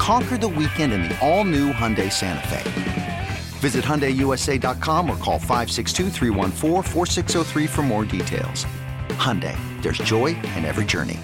[0.00, 3.28] Conquer the weekend in the all new Hyundai Santa Fe.
[3.58, 6.08] Visit HyundaiUSA.com or call 562
[7.68, 8.64] for more details.
[9.10, 11.20] Hyundai, there's joy in every journey.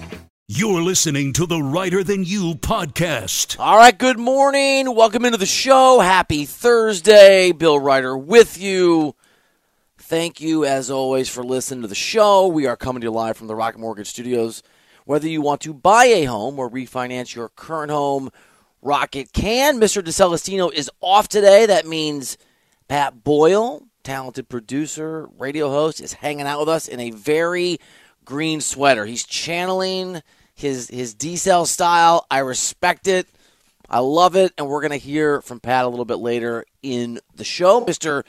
[0.47, 3.59] You're listening to the Reiter Than You podcast.
[3.59, 4.93] All right, good morning.
[4.93, 5.99] Welcome into the show.
[5.99, 7.51] Happy Thursday.
[7.53, 9.15] Bill Reiter with you.
[9.97, 12.45] Thank you, as always, for listening to the show.
[12.45, 14.61] We are coming to you live from the Rocket Mortgage Studios.
[15.05, 18.29] Whether you want to buy a home or refinance your current home,
[18.87, 19.81] Rocket can.
[19.81, 20.01] Mr.
[20.01, 21.65] DeCelestino is off today.
[21.65, 22.37] That means
[22.87, 27.79] Pat Boyle, talented producer, radio host, is hanging out with us in a very
[28.23, 29.05] green sweater.
[29.05, 30.21] He's channeling
[30.55, 32.25] his his decel style.
[32.31, 33.27] I respect it.
[33.89, 37.19] I love it, and we're going to hear from Pat a little bit later in
[37.35, 37.81] the show.
[37.81, 38.23] Mr.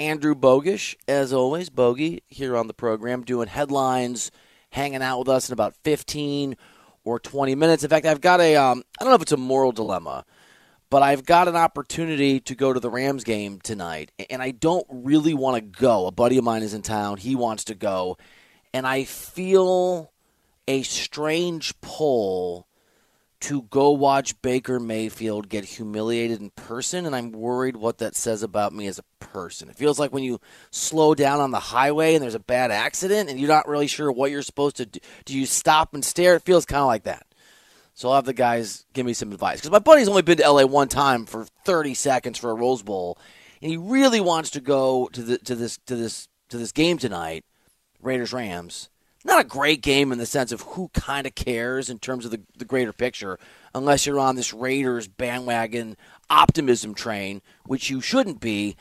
[0.00, 4.32] Andrew Bogusch, as always, Bogey here on the program, doing headlines,
[4.70, 6.56] hanging out with us in about 15
[7.04, 7.82] or 20 minutes.
[7.82, 10.24] In fact, I've got a um, I don't know if it's a moral dilemma,
[10.90, 14.86] but I've got an opportunity to go to the Rams game tonight, and I don't
[14.90, 16.06] really want to go.
[16.06, 18.16] A buddy of mine is in town; he wants to go,
[18.72, 20.12] and I feel
[20.68, 22.68] a strange pull
[23.42, 28.44] to go watch Baker Mayfield get humiliated in person, and I'm worried what that says
[28.44, 29.68] about me as a person.
[29.68, 30.40] It feels like when you
[30.70, 34.12] slow down on the highway and there's a bad accident and you're not really sure
[34.12, 35.00] what you're supposed to do.
[35.24, 36.36] Do you stop and stare?
[36.36, 37.26] It feels kind of like that.
[37.94, 39.58] So I'll have the guys give me some advice.
[39.58, 42.82] Because my buddy's only been to LA one time for 30 seconds for a Rose
[42.82, 43.18] Bowl,
[43.60, 46.96] and he really wants to go to, the, to, this, to, this, to this game
[46.96, 47.44] tonight,
[48.00, 48.88] Raiders Rams
[49.24, 52.30] not a great game in the sense of who kind of cares in terms of
[52.30, 53.38] the, the greater picture,
[53.74, 55.96] unless you're on this Raiders bandwagon
[56.30, 58.76] optimism train, which you shouldn't be.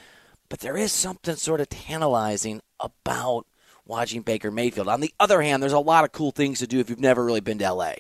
[0.50, 3.46] But there is something sort of tantalizing about
[3.86, 4.88] watching Baker Mayfield.
[4.88, 7.24] On the other hand, there's a lot of cool things to do if you've never
[7.24, 7.94] really been to LA.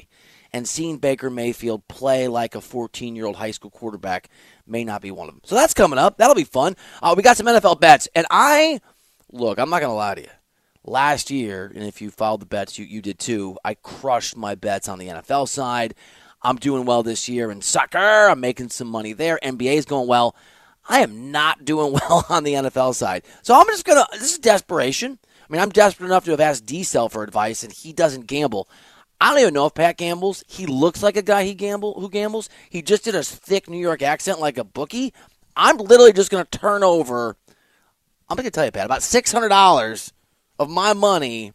[0.54, 4.30] And seeing Baker Mayfield play like a 14 year old high school quarterback
[4.68, 5.42] may not be one of them.
[5.46, 6.18] So that's coming up.
[6.18, 6.76] That'll be fun.
[7.02, 8.10] Uh, we got some NFL bets.
[8.16, 8.82] And I,
[9.32, 10.30] look, I'm not going to lie to you
[10.84, 14.56] last year, and if you followed the bets, you, you did too, I crushed my
[14.56, 15.94] bets on the NFL side.
[16.42, 18.28] I'm doing well this year in soccer.
[18.28, 19.40] I'm making some money there.
[19.44, 20.36] NBA is going well.
[20.90, 23.24] I am not doing well on the NFL side.
[23.44, 25.20] So I'm just going to, this is desperation.
[25.24, 28.28] I mean, I'm desperate enough to have asked D Cell for advice, and he doesn't
[28.28, 28.70] gamble.
[29.20, 30.44] I don't even know if Pat gambles.
[30.48, 32.50] He looks like a guy he gamble who gambles.
[32.70, 35.14] He just did a thick New York accent like a bookie.
[35.56, 37.36] I'm literally just going to turn over.
[38.30, 40.12] I'm going to tell you, Pat, about six hundred dollars
[40.60, 41.54] of my money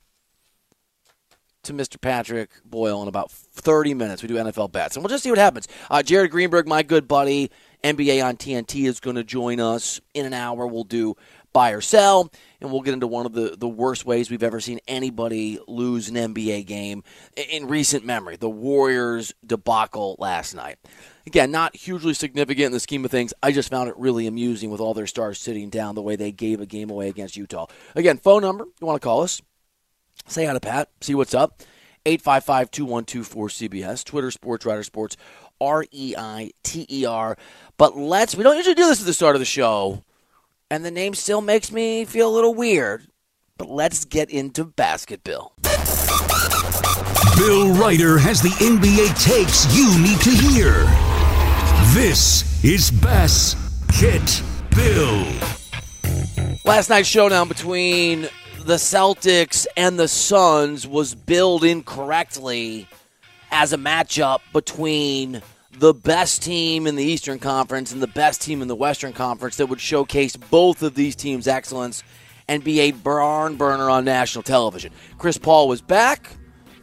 [1.66, 2.00] to Mr.
[2.00, 4.22] Patrick Boyle in about 30 minutes.
[4.22, 5.66] We do NFL bets, and we'll just see what happens.
[5.90, 7.50] Uh, Jared Greenberg, my good buddy,
[7.82, 10.66] NBA on TNT, is going to join us in an hour.
[10.66, 11.16] We'll do
[11.52, 12.30] buy or sell,
[12.60, 16.08] and we'll get into one of the, the worst ways we've ever seen anybody lose
[16.08, 17.02] an NBA game
[17.34, 20.78] in recent memory the Warriors debacle last night.
[21.26, 23.34] Again, not hugely significant in the scheme of things.
[23.42, 26.30] I just found it really amusing with all their stars sitting down the way they
[26.30, 27.66] gave a game away against Utah.
[27.96, 29.42] Again, phone number, you want to call us,
[30.28, 31.62] say hi to Pat, see what's up.
[32.06, 35.16] 855 212 cbs Twitter, Sports Reiter Sports,
[35.60, 37.36] R E I T E R.
[37.76, 40.04] But let's, we don't usually do this at the start of the show,
[40.70, 43.08] and the name still makes me feel a little weird.
[43.58, 45.54] But let's get into basketball.
[47.36, 51.05] Bill Reiter has the NBA takes you need to hear.
[51.94, 53.56] This is Bass
[53.92, 54.42] Kit
[54.74, 55.26] Bill.
[56.64, 58.28] Last night's showdown between
[58.60, 62.86] the Celtics and the Suns was billed incorrectly
[63.50, 65.40] as a matchup between
[65.78, 69.56] the best team in the Eastern Conference and the best team in the Western Conference
[69.56, 72.02] that would showcase both of these teams' excellence
[72.48, 74.92] and be a barn burner on national television.
[75.18, 76.30] Chris Paul was back.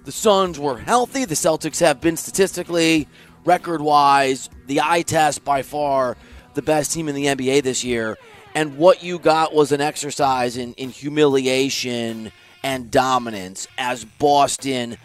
[0.06, 1.24] The Suns were healthy.
[1.24, 3.08] The Celtics have been statistically
[3.46, 6.18] record wise, the eye test by far
[6.54, 8.18] the best team in the NBA this year.
[8.56, 12.32] And what you got was an exercise in, in humiliation
[12.64, 14.98] and dominance as Boston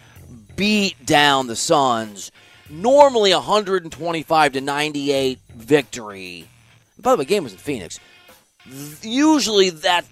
[0.56, 2.30] beat down the Suns.
[2.68, 6.46] Normally 125 to 98 victory.
[7.00, 7.98] By the way, game was in Phoenix.
[9.02, 10.04] Usually that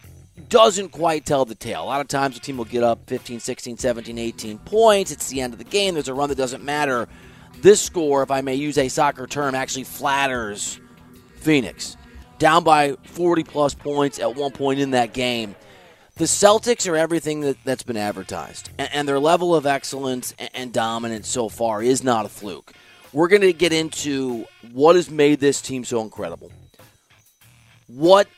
[0.48, 1.82] doesn't quite tell the tale.
[1.82, 5.10] A lot of times the team will get up 15, 16, 17, 18 points.
[5.10, 5.94] It's the end of the game.
[5.94, 7.08] There's a run that doesn't matter.
[7.62, 10.80] This score, if I may use a soccer term, actually flatters
[11.36, 11.96] Phoenix.
[12.38, 15.54] Down by 40 plus points at one point in that game.
[16.16, 20.50] The Celtics are everything that, has been advertised, and, and, their level of excellence and,
[20.54, 22.72] and dominance so far is not a fluke.
[23.12, 26.50] We're going to get into what has made this team so incredible.
[27.86, 28.28] What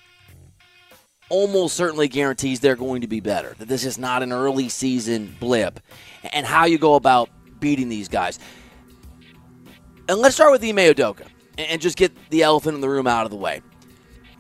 [1.29, 5.37] almost certainly guarantees they're going to be better, that this is not an early season
[5.39, 5.79] blip,
[6.33, 7.29] and how you go about
[7.61, 8.39] beating these guys.
[10.09, 11.27] And let's start with Ime Udoka
[11.59, 13.61] and just get the elephant in the room out of the way.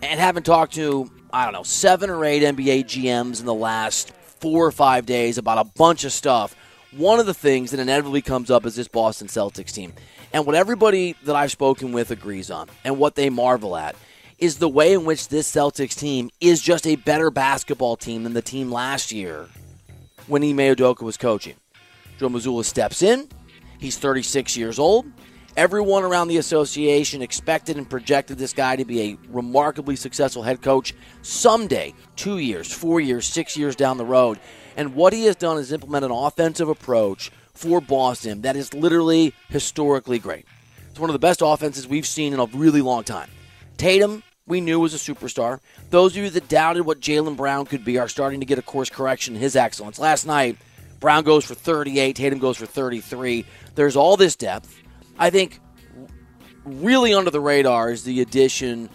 [0.01, 4.13] And having talked to, I don't know, seven or eight NBA GMs in the last
[4.13, 6.57] four or five days about a bunch of stuff,
[6.93, 9.93] one of the things that inevitably comes up is this Boston Celtics team.
[10.33, 13.95] And what everybody that I've spoken with agrees on and what they marvel at
[14.39, 18.33] is the way in which this Celtics team is just a better basketball team than
[18.33, 19.49] the team last year
[20.29, 21.57] when Ime Udoka was coaching.
[22.19, 23.29] Joe Mazzulla steps in.
[23.79, 25.05] He's 36 years old.
[25.59, 30.63] Everyone around the association expected and projected this guy to be a remarkably successful head
[30.63, 34.39] coach someday, two years, four years, six years down the road.
[34.77, 39.35] And what he has done is implement an offensive approach for Boston that is literally
[39.49, 40.47] historically great.
[40.91, 43.29] It's one of the best offenses we've seen in a really long time.
[43.79, 45.59] Tatum, we knew was a superstar.
[45.91, 48.63] Those of you that doubted what Jaylen Brown could be are starting to get a
[48.63, 49.99] course correction in his excellence.
[49.99, 50.57] Last night,
[51.01, 53.45] Brown goes for 38, Tatum goes for 33.
[53.75, 54.85] There's all this depth.
[55.19, 55.61] I think
[56.65, 58.89] really under the radar is the addition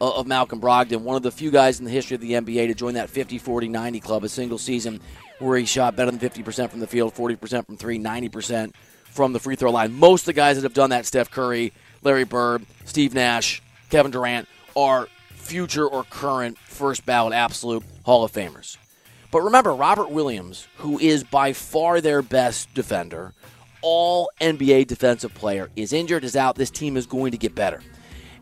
[0.00, 2.74] of Malcolm Brogdon, one of the few guys in the history of the NBA to
[2.74, 5.00] join that 50 40 90 club, a single season
[5.38, 8.74] where he shot better than 50% from the field, 40% from three, 90%
[9.04, 9.92] from the free throw line.
[9.92, 11.72] Most of the guys that have done that, Steph Curry,
[12.02, 18.32] Larry Bird, Steve Nash, Kevin Durant, are future or current first ballot absolute Hall of
[18.32, 18.76] Famers.
[19.30, 23.32] But remember, Robert Williams, who is by far their best defender,
[23.82, 26.56] all NBA defensive player, is injured, is out.
[26.56, 27.80] This team is going to get better.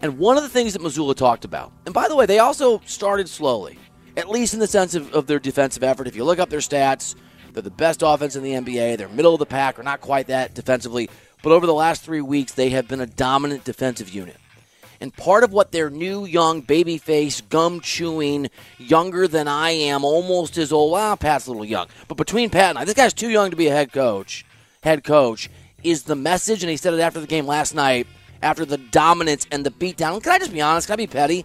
[0.01, 2.81] And one of the things that Mazzulla talked about, and by the way, they also
[2.87, 3.79] started slowly,
[4.17, 6.07] at least in the sense of, of their defensive effort.
[6.07, 7.17] If you look up their stats,
[7.53, 8.97] they're the best offense in the NBA.
[8.97, 11.11] They're middle of the pack, or not quite that defensively.
[11.43, 14.37] But over the last three weeks, they have been a dominant defensive unit.
[15.01, 20.05] And part of what their new young baby face, gum chewing, younger than I am,
[20.05, 20.93] almost as old.
[20.93, 23.57] Well, Pat's a little young, but between Pat and I, this guy's too young to
[23.57, 24.45] be a head coach
[24.83, 25.51] head coach,
[25.83, 28.07] is the message, and he said it after the game last night,
[28.43, 30.23] after the dominance and the beatdown.
[30.23, 30.87] Can I just be honest?
[30.87, 31.45] Can I be petty?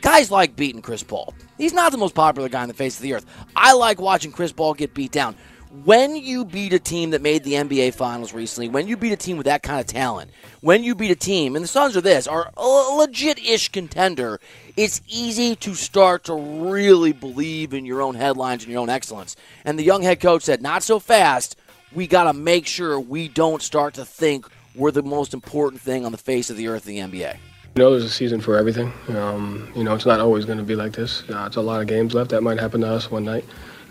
[0.00, 1.34] Guys like beating Chris Paul.
[1.58, 3.26] He's not the most popular guy on the face of the earth.
[3.54, 5.36] I like watching Chris Paul get beat down.
[5.84, 9.16] When you beat a team that made the NBA Finals recently, when you beat a
[9.16, 10.30] team with that kind of talent,
[10.60, 14.38] when you beat a team, and the Suns are this, are a legit-ish contender,
[14.76, 19.34] it's easy to start to really believe in your own headlines and your own excellence.
[19.64, 21.56] And the young head coach said, not so fast
[21.94, 26.04] we got to make sure we don't start to think we're the most important thing
[26.04, 27.34] on the face of the earth in the NBA.
[27.74, 28.92] You know, there's a season for everything.
[29.08, 31.22] Um, you know, it's not always going to be like this.
[31.30, 32.30] Uh, it's a lot of games left.
[32.30, 33.44] That might happen to us one night,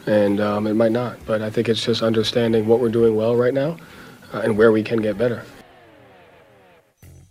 [0.05, 1.17] and um, it might not.
[1.25, 3.77] But I think it's just understanding what we're doing well right now
[4.33, 5.43] uh, and where we can get better.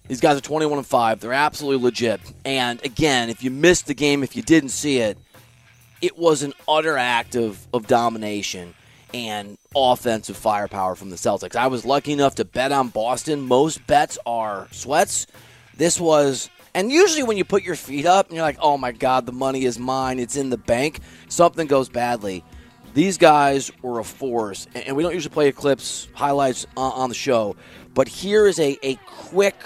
[0.09, 1.21] These guys are 21 and 5.
[1.21, 2.21] They're absolutely legit.
[2.45, 5.17] And again, if you missed the game, if you didn't see it,
[6.03, 8.75] it was an utter act of, of domination
[9.15, 11.57] and offensive firepower from the Celtics.
[11.57, 13.43] I was lucky enough to bet on Boston.
[13.43, 15.27] Most bets are sweats.
[15.77, 18.93] This was, and usually when you put your feet up and you're like, oh my
[18.93, 22.45] God, the money is mine, it's in the bank, something goes badly.
[22.93, 27.15] These guys were a force, and we don't usually play Eclipse highlights uh, on the
[27.15, 27.55] show,
[27.95, 29.57] but here is a, a quick,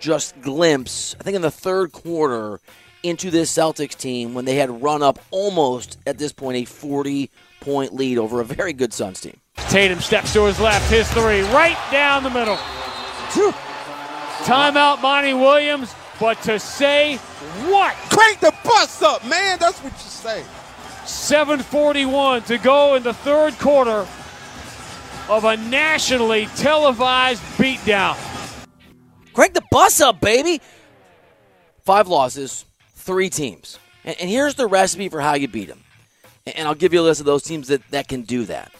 [0.00, 2.60] just glimpse, I think in the third quarter,
[3.02, 7.30] into this Celtics team when they had run up almost at this point a 40
[7.62, 9.38] point lead over a very good Suns team.
[9.68, 12.56] Tatum steps to his left, his three, right down the middle.
[14.44, 15.94] Timeout, Monty Williams.
[16.20, 17.16] But to say
[17.66, 17.94] what?
[18.10, 19.58] Crank the bus up, man.
[19.58, 20.44] That's what you say.
[21.04, 24.06] 7:41 to go in the third quarter
[25.28, 28.16] of a nationally televised beatdown.
[29.32, 30.60] Crank the bus up, baby.
[31.84, 32.64] Five losses,
[32.94, 33.78] three teams.
[34.04, 35.81] And, and here's the recipe for how you beat them.
[36.46, 38.72] And I'll give you a list of those teams that, that can do that.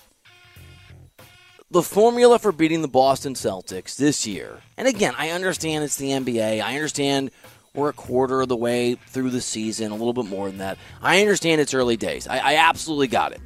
[1.71, 6.11] The formula for beating the Boston Celtics this year, and again, I understand it's the
[6.11, 6.63] NBA.
[6.63, 7.31] I understand
[7.75, 10.77] we're a quarter of the way through the season, a little bit more than that.
[11.01, 12.29] I understand it's early days.
[12.29, 13.41] I, I absolutely got it.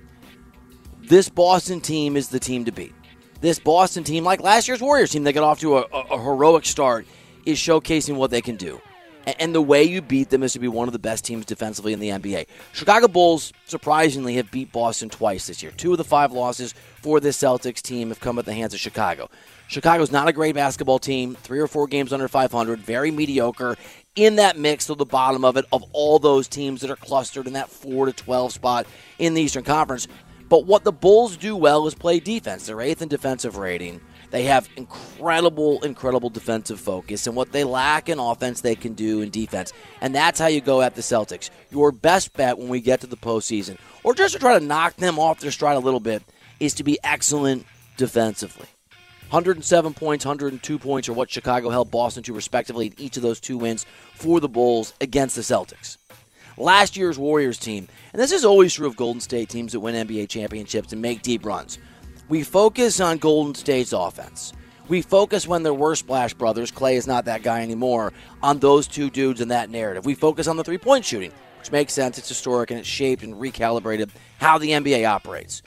[1.03, 2.95] this Boston team is the team to beat.
[3.41, 6.21] This Boston team, like last year's Warriors team, they got off to a, a, a
[6.21, 7.07] heroic start,
[7.45, 8.81] is showcasing what they can do.
[9.27, 11.93] And, the way you beat them is to be one of the best teams defensively
[11.93, 12.47] in the NBA.
[12.73, 15.73] Chicago Bulls, surprisingly, have beat Boston twice this year.
[15.77, 18.79] Two of the five losses for this Celtics team have come at the hands of
[18.79, 19.29] Chicago.
[19.67, 23.77] Chicago's not a great basketball team, three or four games under 500, very mediocre.
[24.15, 27.49] In that mix to the bottom of it, of all those teams that are clustered
[27.49, 28.87] in that 4 to 12 spot
[29.19, 30.07] in the Eastern Conference.
[30.49, 32.67] But what the Bulls do well is play defense.
[32.67, 34.01] They're eighth in defensive rating.
[34.31, 39.21] They have incredible, incredible defensive focus, and what they lack in offense, they can do
[39.21, 39.73] in defense.
[40.01, 41.51] And that's how you go at the Celtics.
[41.71, 44.97] Your best bet when we get to the postseason, or just to try to knock
[44.97, 46.23] them off their stride a little bit,
[46.61, 47.67] is to be excellent
[47.97, 48.67] defensively.
[49.31, 53.41] 107 points, 102 points are what Chicago held Boston to respectively in each of those
[53.41, 55.97] two wins for the Bulls against the Celtics.
[56.57, 60.07] Last year's Warriors team, and this is always true of Golden State teams that win
[60.07, 61.79] NBA championships and make deep runs.
[62.29, 64.53] We focus on Golden State's offense.
[64.89, 68.87] We focus when there were Splash Brothers, Klay is not that guy anymore, on those
[68.87, 70.05] two dudes in that narrative.
[70.05, 72.19] We focus on the three point shooting, which makes sense.
[72.19, 75.63] It's historic and it's shaped and recalibrated how the NBA operates.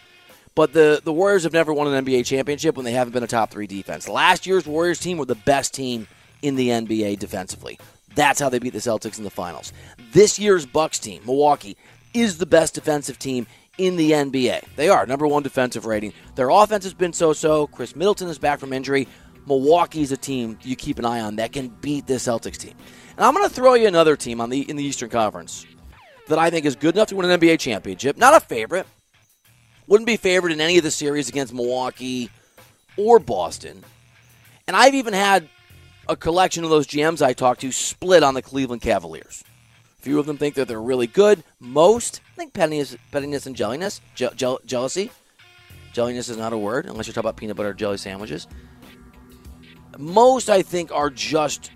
[0.56, 3.28] But the, the Warriors have never won an NBA championship when they haven't been a
[3.28, 4.10] top three defense.
[4.10, 6.08] Last year's Warriors team were the best team
[6.42, 7.80] in the NBA defensively.
[8.16, 9.72] That's how they beat the Celtics in the finals.
[10.12, 11.78] This year's Bucks team, Milwaukee,
[12.13, 13.48] is the best defensive team
[13.79, 14.63] in the NBA.
[14.75, 16.13] They are number one defensive rating.
[16.36, 17.67] Their offense has been so-so.
[17.67, 19.07] Khris Middleton is back from injury.
[19.48, 22.75] Milwaukee's a team you keep an eye on that can beat this Celtics team.
[23.15, 25.65] And I'm going to throw you another team on the in the Eastern Conference
[26.27, 28.17] that I think is good enough to win an NBA championship.
[28.17, 28.86] Not a favorite,
[29.88, 32.29] wouldn't be favored in any of the series against Milwaukee
[32.98, 33.83] or Boston.
[34.67, 35.50] And I've even had
[36.07, 39.43] a collection of those GMs I talked to split on the Cleveland Cavaliers.
[40.00, 41.44] Few of them think that they're really good.
[41.60, 45.12] Most I think pettiness, pettiness and jelliness, je- je- jealousy.
[45.94, 48.48] Jelliness is not a word unless you're talking about peanut butter jelly sandwiches.
[49.98, 51.72] Most, I think, are just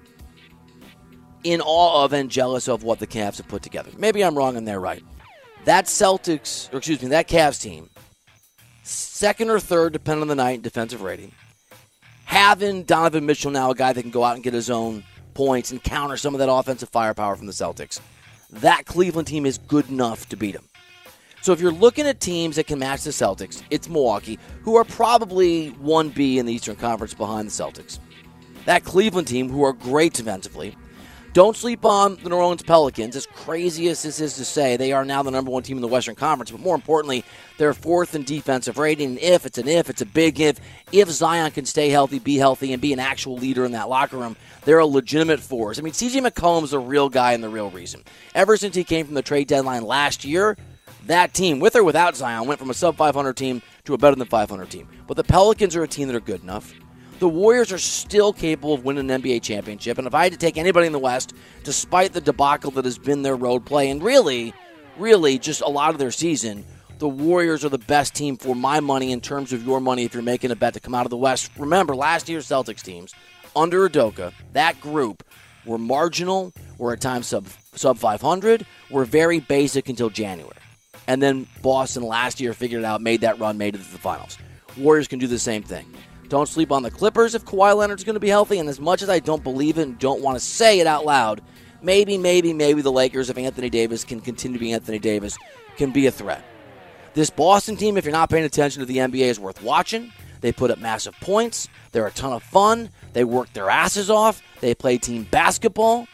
[1.44, 3.92] in awe of and jealous of what the Cavs have put together.
[3.98, 5.04] Maybe I'm wrong and they're right.
[5.66, 7.90] That Celtics, or excuse me, that Cavs team
[8.84, 11.32] second or third, depending on the night, defensive rating.
[12.26, 15.04] Having Donovan Mitchell now, a guy that can go out and get his own
[15.34, 18.00] points and counter some of that offensive firepower from the Celtics.
[18.50, 20.66] That Cleveland team is good enough to beat them.
[21.42, 24.86] So if you're looking at teams that can match the Celtics, it's Milwaukee, who are
[24.86, 28.00] probably 1B in the Eastern Conference behind the Celtics.
[28.66, 30.78] That Cleveland team, who are great defensively,
[31.34, 33.16] don't sleep on the New Orleans Pelicans.
[33.16, 35.82] As crazy as this is to say, they are now the number one team in
[35.82, 36.52] the Western Conference.
[36.52, 37.26] But more importantly,
[37.58, 39.18] they're fourth in defensive rating.
[39.20, 40.60] If it's an if, it's a big if.
[40.92, 44.18] If Zion can stay healthy, be healthy, and be an actual leader in that locker
[44.18, 45.80] room, they're a legitimate force.
[45.80, 48.04] I mean, CJ McCollum's a real guy and the real reason.
[48.34, 50.58] Ever since he came from the trade deadline last year,
[51.06, 54.16] that team, with or without Zion, went from a sub 500 team to a better
[54.16, 54.88] than 500 team.
[55.08, 56.74] But the Pelicans are a team that are good enough
[57.24, 59.98] the Warriors are still capable of winning an NBA championship.
[59.98, 61.34] And if I had to take anybody in the West,
[61.64, 64.54] despite the debacle that has been their road play, and really,
[64.98, 66.66] really just a lot of their season,
[67.04, 70.14] the Warriors are the best team for my money in terms of your money if
[70.14, 71.52] you're making a bet to come out of the West.
[71.58, 73.14] Remember, last year's Celtics teams,
[73.58, 75.22] under Udoka, that group
[75.66, 77.46] were marginal, were at times sub,
[77.76, 80.56] sub 500, were very basic until January.
[81.06, 83.98] And then Boston last year figured it out, made that run, made it to the
[83.98, 84.38] finals.
[84.78, 85.86] Warriors can do the same thing.
[86.30, 88.60] Don't sleep on the Clippers if Kawhi Leonard's going to be healthy.
[88.60, 91.04] And as much as I don't believe it and don't want to say it out
[91.04, 91.42] loud,
[91.82, 95.38] maybe, maybe, maybe the Lakers, if Anthony Davis can continue to be Anthony Davis,
[95.76, 96.46] can be a threat.
[97.14, 100.12] This Boston team, if you're not paying attention to the NBA, is worth watching.
[100.42, 101.70] They put up massive points.
[101.92, 102.90] They're a ton of fun.
[103.14, 104.42] They work their asses off.
[104.62, 106.08] They play team basketball.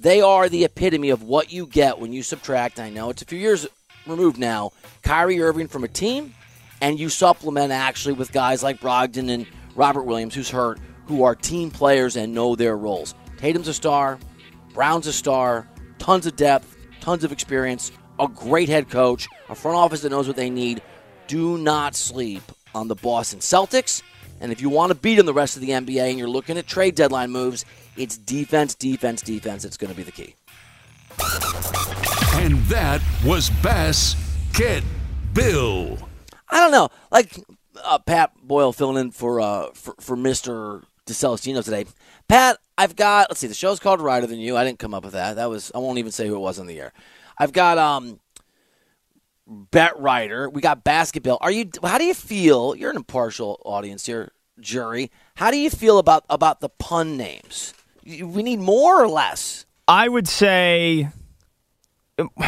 [0.00, 2.80] They are the epitome of what you get when you subtract.
[2.80, 3.66] I know it's a few years
[4.06, 4.72] removed now.
[5.02, 6.34] Kyrie Irving from a team
[6.80, 11.34] and you supplement actually with guys like Brogdon and Robert Williams, who's hurt, who are
[11.34, 13.14] team players and know their roles.
[13.36, 14.18] Tatum's a star,
[14.72, 15.68] Brown's a star,
[15.98, 20.26] tons of depth, tons of experience, a great head coach, a front office that knows
[20.26, 20.82] what they need.
[21.26, 22.42] Do not sleep
[22.74, 24.02] on the Boston Celtics.
[24.40, 26.56] And if you want to beat them the rest of the NBA and you're looking
[26.56, 27.64] at trade deadline moves,
[27.96, 29.64] it's defense, defense, defense.
[29.64, 30.34] It's going to be the key.
[32.34, 34.16] And that was Bass
[34.52, 34.82] Kid
[35.34, 35.98] Bill.
[36.48, 36.88] I don't know.
[37.10, 37.38] Like
[37.84, 41.84] uh, Pat Boyle filling in for uh, for, for Mister DeCelestino today.
[42.28, 43.28] Pat, I've got.
[43.30, 43.46] Let's see.
[43.46, 44.56] The show's called Reiter Than You.
[44.56, 45.36] I didn't come up with that.
[45.36, 45.70] That was.
[45.74, 46.92] I won't even say who it was on the air.
[47.40, 48.20] I've got um.
[49.46, 50.48] Bet writer.
[50.48, 51.38] We got basketball.
[51.40, 51.68] Are you?
[51.82, 52.76] How do you feel?
[52.76, 54.30] You're an impartial audience here,
[54.60, 55.10] jury.
[55.34, 57.74] How do you feel about about the pun names?
[58.06, 59.66] We need more or less.
[59.88, 61.08] I would say.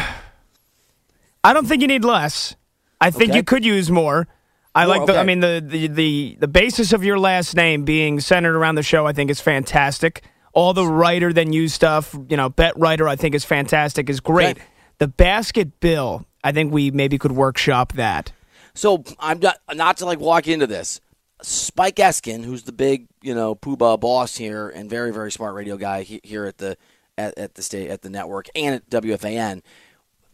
[1.43, 2.55] I don't think you need less.
[3.01, 3.37] I think Okay.
[3.39, 4.27] you could use more.
[4.75, 5.17] I More, like the.
[5.17, 8.83] I mean, the, the the the basis of your last name being centered around the
[8.83, 9.05] show.
[9.05, 10.23] I think is fantastic.
[10.53, 13.07] All the writer than you stuff, you know, bet writer.
[13.09, 14.09] I think is fantastic.
[14.09, 14.57] Is great.
[14.57, 14.65] Okay.
[15.03, 16.25] The basket bill.
[16.45, 18.31] I think we maybe could workshop that.
[18.73, 21.01] So I'm not not to like walk into this.
[21.41, 25.75] Spike Eskin, who's the big you know poobah boss here and very very smart radio
[25.75, 26.77] guy here at the
[27.17, 29.61] at, at the state at the network and at WFAN,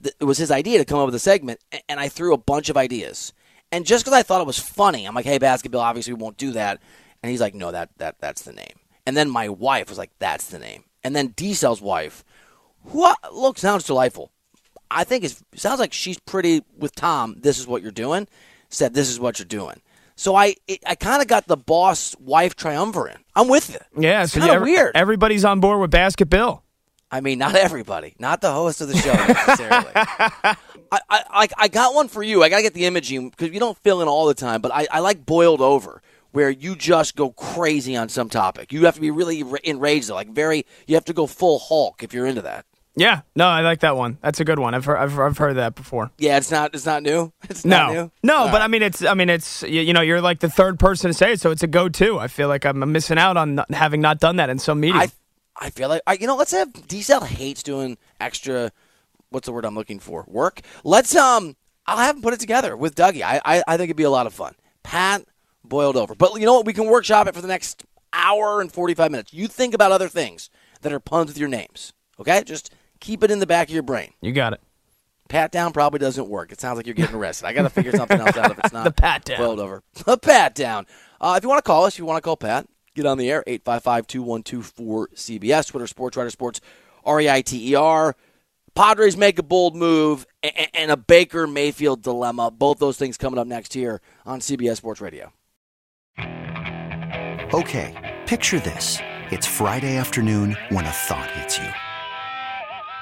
[0.03, 2.69] it was his idea to come up with a segment, and I threw a bunch
[2.69, 3.33] of ideas.
[3.71, 6.37] And just because I thought it was funny, I'm like, "Hey, basketball, obviously we won't
[6.37, 6.79] do that."
[7.23, 10.11] And he's like, "No, that that that's the name." And then my wife was like,
[10.19, 12.23] "That's the name." And then D Cell's wife,
[12.83, 14.31] who uh, look sounds delightful.
[14.91, 17.35] I think it sounds like she's pretty with Tom.
[17.39, 18.27] This is what you're doing.
[18.69, 19.81] Said this is what you're doing.
[20.15, 23.17] So I it, I kind of got the boss wife triumvirate.
[23.35, 23.83] I'm with it.
[23.97, 24.95] Yeah, it's so kind of weird.
[24.95, 26.63] Everybody's on board with basket bill.
[27.11, 29.91] I mean, not everybody, not the host of the show necessarily.
[29.95, 30.55] I,
[30.91, 32.43] I, I, I got one for you.
[32.43, 34.61] I gotta get the imaging because you don't fill in all the time.
[34.61, 38.71] But I, I like boiled over, where you just go crazy on some topic.
[38.71, 40.15] You have to be really enraged, though.
[40.15, 42.65] Like very, you have to go full Hulk if you're into that.
[42.99, 44.17] Yeah, no, I like that one.
[44.21, 44.73] That's a good one.
[44.75, 46.11] I've heard, I've, I've heard that before.
[46.17, 47.31] Yeah, it's not, it's not new.
[47.49, 48.11] It's not No, new.
[48.23, 48.61] no, All but right.
[48.63, 51.13] I mean, it's, I mean, it's, you, you know, you're like the third person to
[51.13, 52.19] say it, so it's a go-to.
[52.19, 55.01] I feel like I'm missing out on not, having not done that in some media.
[55.01, 55.11] I,
[55.61, 56.35] I feel like I, you know.
[56.37, 58.71] Let's have Diesel hates doing extra.
[59.29, 60.25] What's the word I'm looking for?
[60.27, 60.61] Work.
[60.83, 61.55] Let's um.
[61.85, 63.23] I'll have him put it together with Dougie.
[63.23, 64.55] I, I I think it'd be a lot of fun.
[64.83, 65.23] Pat
[65.63, 66.65] boiled over, but you know what?
[66.65, 69.33] We can workshop it for the next hour and 45 minutes.
[69.33, 70.49] You think about other things
[70.81, 71.91] that are puns with your names.
[72.19, 74.13] Okay, just keep it in the back of your brain.
[74.21, 74.61] you got it.
[75.29, 76.51] Pat down probably doesn't work.
[76.51, 77.45] It sounds like you're getting arrested.
[77.45, 79.37] I got to figure something else out if it's not The pat down.
[79.37, 79.83] boiled over.
[80.05, 80.87] The pat down.
[81.21, 83.19] Uh, if you want to call us, if you want to call Pat, get on
[83.19, 86.61] the air 855-2124-CBS, Twitter Sports Reiter Sports,
[87.05, 88.15] R E I T E R.
[88.75, 92.49] Padres make a bold move and, and a Baker Mayfield dilemma.
[92.51, 95.31] Both those things coming up next here on CBS Sports Radio.
[97.53, 98.97] Okay, picture this.
[99.31, 101.67] It's Friday afternoon when a thought hits you.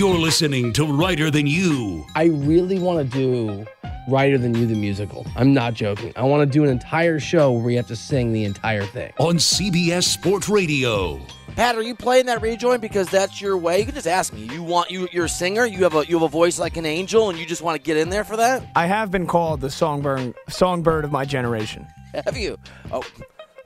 [0.00, 2.06] You're listening to Reiter Than You.
[2.14, 3.66] I really want to do
[4.08, 5.26] Reiter Than You the musical.
[5.36, 6.14] I'm not joking.
[6.16, 9.12] I want to do an entire show where we have to sing the entire thing.
[9.18, 11.20] on CBS Sports Radio.
[11.54, 13.80] Pat, are you playing that rejoin because that's your way?
[13.80, 14.44] You can just ask me.
[14.44, 15.66] You want you you're a singer.
[15.66, 17.82] You have a you have a voice like an angel, and you just want to
[17.82, 18.62] get in there for that.
[18.74, 21.86] I have been called the songbird songbird of my generation.
[22.24, 22.56] Have you?
[22.90, 23.04] Oh,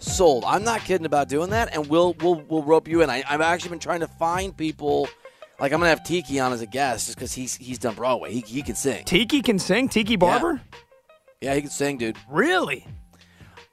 [0.01, 0.43] sold.
[0.45, 3.09] I'm not kidding about doing that, and we'll we'll we'll rope you in.
[3.09, 5.09] I, I've actually been trying to find people.
[5.61, 8.33] Like I'm gonna have Tiki on as a guest just because he's he's done Broadway.
[8.33, 9.05] He he can sing.
[9.05, 9.89] Tiki can sing.
[9.89, 10.61] Tiki Barber.
[11.41, 12.17] Yeah, he can sing, dude.
[12.29, 12.87] Really?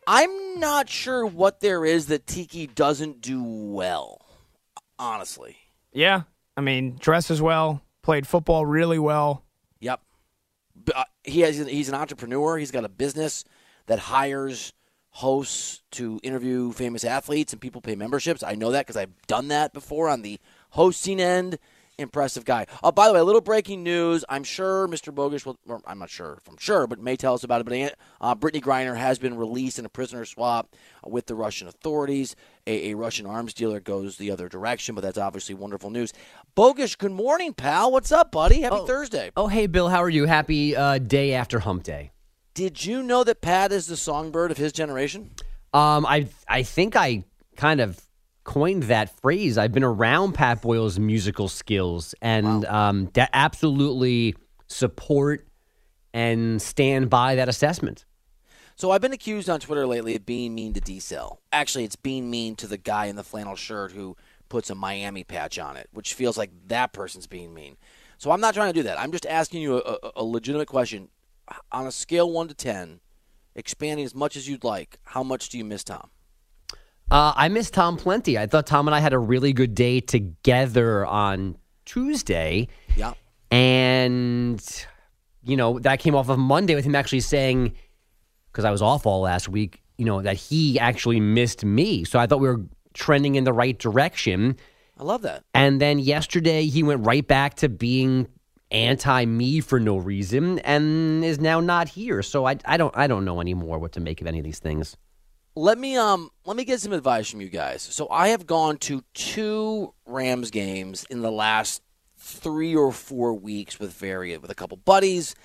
[0.05, 4.25] I'm not sure what there is that Tiki doesn't do well.
[4.99, 5.57] Honestly.
[5.93, 6.23] Yeah.
[6.57, 9.43] I mean, dresses well, played football really well.
[9.79, 10.01] Yep.
[10.93, 12.57] Uh, he has he's an entrepreneur.
[12.57, 13.45] He's got a business
[13.87, 14.73] that hires
[15.11, 18.43] hosts to interview famous athletes and people pay memberships.
[18.43, 20.39] I know that because I've done that before on the
[20.71, 21.57] hosting end.
[21.97, 22.65] Impressive guy.
[22.81, 24.25] Oh, by the way, a little breaking news.
[24.27, 25.13] I'm sure Mr.
[25.13, 25.59] Bogus will.
[25.67, 27.65] Or I'm not sure if I'm sure, but may tell us about it.
[27.65, 30.73] But uh, Brittney Griner has been released in a prisoner swap
[31.05, 32.35] with the Russian authorities.
[32.65, 36.11] A, a Russian arms dealer goes the other direction, but that's obviously wonderful news.
[36.55, 37.91] Bogus, good morning, pal.
[37.91, 38.61] What's up, buddy?
[38.61, 38.85] Happy Oh.
[38.87, 39.29] Thursday.
[39.37, 40.25] Oh, hey, Bill, how are you?
[40.25, 42.11] Happy uh, day after hump day.
[42.55, 45.31] Did you know that Pat is the songbird of his generation?
[45.73, 47.25] Um, I I think I
[47.57, 48.01] kind of
[48.43, 49.57] coined that phrase.
[49.57, 54.35] I've been around Pat Boyle's musical skills and um, that absolutely
[54.67, 55.47] support
[56.13, 58.05] and stand by that assessment.
[58.75, 61.39] So I've been accused on Twitter lately of being mean to D-Cell.
[61.51, 64.17] Actually, it's being mean to the guy in the flannel shirt who
[64.49, 67.77] puts a Miami patch on it, which feels like that person's being mean.
[68.17, 68.99] So I'm not trying to do that.
[68.99, 71.09] I'm just asking you a, a, a legitimate question.
[71.71, 73.01] On a scale 1 to 10,
[73.55, 76.09] expanding as much as you'd like, how much do you miss Tom?
[77.11, 78.37] Uh, I miss Tom plenty.
[78.37, 82.69] I thought Tom and I had a really good day together on Tuesday.
[82.95, 83.13] Yeah.
[83.51, 84.65] And,
[85.43, 87.73] you know, that came off of Monday with him actually saying,
[88.49, 92.05] because I was off all last week, you know, that he actually missed me.
[92.05, 92.61] So I thought we were
[92.93, 94.55] trending in the right direction.
[94.97, 95.43] I love that.
[95.53, 98.29] And then yesterday, he went right back to being
[98.71, 102.23] anti me for no reason and is now not here.
[102.23, 104.59] So I, I don't I don't know anymore what to make of any of these
[104.59, 104.95] things.
[105.55, 107.81] Let me um let me get some advice from you guys.
[107.81, 111.81] So I have gone to two Rams games in the last
[112.15, 115.35] three or four weeks with very with a couple buddies.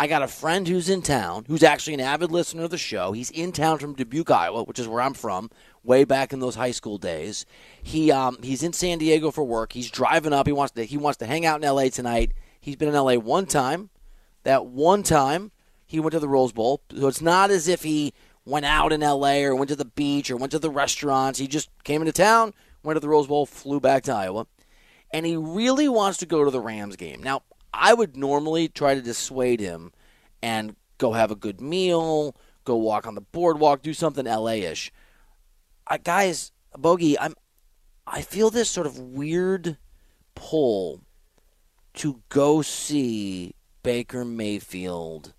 [0.00, 3.12] I got a friend who's in town who's actually an avid listener of the show.
[3.12, 5.48] He's in town from Dubuque, Iowa, which is where I'm from,
[5.84, 7.46] way back in those high school days.
[7.80, 9.74] He um he's in San Diego for work.
[9.74, 10.48] He's driving up.
[10.48, 12.32] He wants to he wants to hang out in LA tonight.
[12.60, 13.90] He's been in LA one time.
[14.42, 15.52] That one time
[15.86, 16.82] he went to the Rose Bowl.
[16.98, 18.12] So it's not as if he
[18.44, 21.38] went out in LA or went to the beach or went to the restaurants.
[21.38, 24.46] He just came into town, went to the Rose Bowl, flew back to Iowa.
[25.12, 27.22] And he really wants to go to the Rams game.
[27.22, 29.92] Now, I would normally try to dissuade him
[30.42, 34.90] and go have a good meal, go walk on the boardwalk, do something LA-ish.
[36.04, 37.34] Guys, Bogey, I'm
[38.06, 39.78] I feel this sort of weird
[40.34, 41.02] pull
[41.94, 45.34] to go see Baker Mayfield.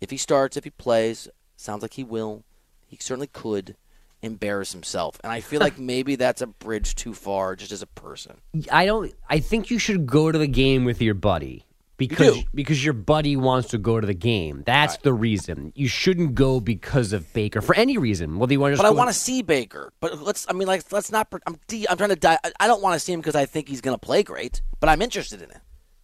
[0.00, 1.28] If he starts, if he plays,
[1.64, 2.44] sounds like he will.
[2.86, 3.76] He certainly could
[4.22, 5.18] embarrass himself.
[5.22, 8.40] And I feel like maybe that's a bridge too far just as a person.
[8.70, 11.66] I don't I think you should go to the game with your buddy.
[11.96, 12.42] Because do.
[12.52, 14.64] because your buddy wants to go to the game.
[14.66, 15.72] That's the reason.
[15.76, 18.40] You shouldn't go because of Baker for any reason.
[18.40, 19.92] Whether you want to But I want to see Baker.
[20.00, 22.38] But let's I mean like let's not I'm de- I'm trying to die.
[22.58, 24.88] I don't want to see him because I think he's going to play great, but
[24.88, 25.60] I'm interested in it.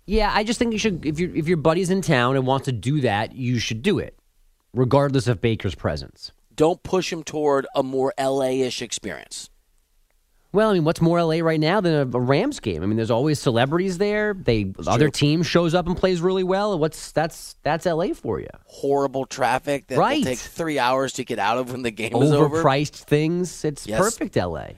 [0.07, 2.67] Yeah, I just think you should if you if your buddy's in town and wants
[2.67, 4.17] to do that, you should do it.
[4.73, 6.33] Regardless of Baker's presence.
[6.55, 9.51] Don't push him toward a more LA-ish experience.
[10.53, 12.83] Well, I mean, what's more LA right now than a, a Rams game?
[12.83, 14.35] I mean, there's always celebrities there.
[14.35, 15.11] They other true.
[15.13, 16.77] team shows up and plays really well.
[16.77, 18.49] What's that's that's LA for you?
[18.67, 20.19] Horrible traffic that Right.
[20.19, 22.63] will take 3 hours to get out of when the game is over.
[22.65, 23.65] Overpriced things.
[23.65, 24.01] It's Yes.
[24.01, 24.71] perfect LA.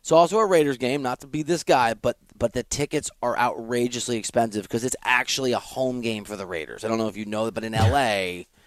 [0.00, 3.38] It's also a Raiders game, not to be this guy, but but the tickets are
[3.38, 6.84] outrageously expensive because it's actually a home game for the Raiders.
[6.84, 8.46] I don't know if you know that, but in LA,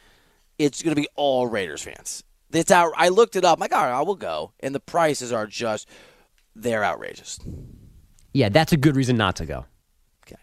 [0.57, 2.23] it's going to be all Raiders fans.
[2.51, 2.93] It's out.
[2.95, 3.57] I looked it up.
[3.57, 5.89] I'm like, all right, I will go, and the prices are just
[6.55, 7.39] they're outrageous.
[8.33, 9.65] Yeah, that's a good reason not to go.
[10.25, 10.41] Okay,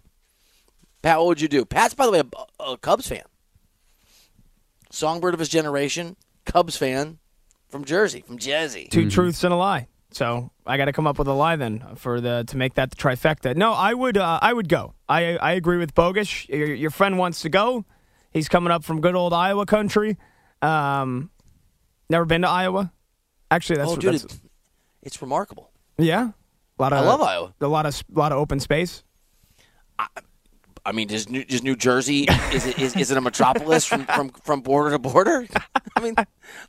[1.03, 1.65] Pat, what would you do?
[1.65, 2.23] Pat's, by the way,
[2.59, 3.23] a, a Cubs fan,
[4.91, 7.19] songbird of his generation, Cubs fan
[7.69, 8.89] from Jersey, from Jersey.
[8.91, 9.87] 2 truths and a lie.
[10.13, 12.91] So I got to come up with a lie then for the to make that
[12.91, 13.55] the trifecta.
[13.57, 14.95] No, I would uh, I would go.
[15.09, 16.49] I I agree with Bogus.
[16.49, 17.85] Your, your friend wants to go.
[18.31, 20.17] He's coming up from good old Iowa country.
[20.63, 21.31] Um,
[22.09, 22.93] never been to Iowa.
[23.51, 24.41] Actually, that's oh, dude, that's, it's,
[25.03, 25.71] it's remarkable.
[25.99, 26.31] yeah.
[26.79, 27.55] A lot of I love Iowa.
[27.61, 29.05] A lot of a lot of open space.
[30.85, 34.07] I mean, is New, is New Jersey is it, is, is it a metropolis from,
[34.07, 35.47] from, from border to border?
[35.97, 36.15] I mean,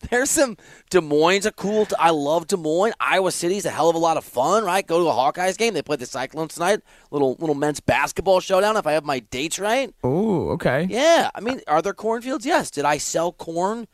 [0.10, 0.58] there's some
[0.89, 1.86] Des Moines a cool.
[1.86, 2.93] T- I love Des Moines.
[3.00, 4.86] Iowa City's a hell of a lot of fun, right?
[4.86, 5.74] Go to a Hawkeyes game.
[5.74, 6.82] They play the Cyclones tonight.
[7.12, 8.76] Little little men's basketball showdown.
[8.76, 10.88] If I have my dates right, Oh, okay.
[10.89, 11.30] yeah.
[11.34, 12.45] I mean, are there cornfields?
[12.45, 12.69] Yes.
[12.69, 13.88] Did I sell corn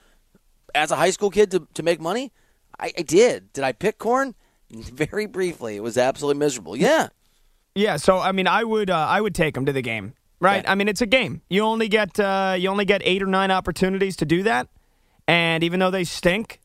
[0.74, 2.32] as a high school kid to, to make money?
[2.80, 3.54] I, I did.
[3.54, 4.34] Did I pick corn?
[4.72, 5.76] Very briefly.
[5.76, 6.76] It was absolutely miserable.
[6.76, 7.10] Yeah.
[7.78, 10.14] Yeah, so I mean, I would uh, I would take him to the game.
[10.40, 10.68] Right.
[10.68, 11.42] I mean, it's a game.
[11.50, 14.68] You only get uh, you only get eight or nine opportunities to do that,
[15.28, 16.60] and even though they stink,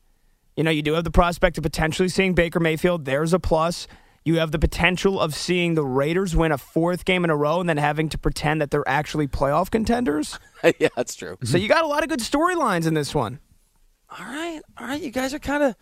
[0.55, 3.05] you know you do have the prospect of potentially seeing Baker Mayfield.
[3.05, 3.87] There's a plus.
[4.25, 7.59] You have the potential of seeing the Raiders win a fourth game in a row
[7.59, 10.39] and then having to pretend that they're actually playoff contenders.
[10.79, 11.37] yeah, that's true.
[11.43, 13.39] So you got a lot of good storylines in this one.
[14.09, 15.01] All right, all right.
[15.01, 15.75] You guys are kind of,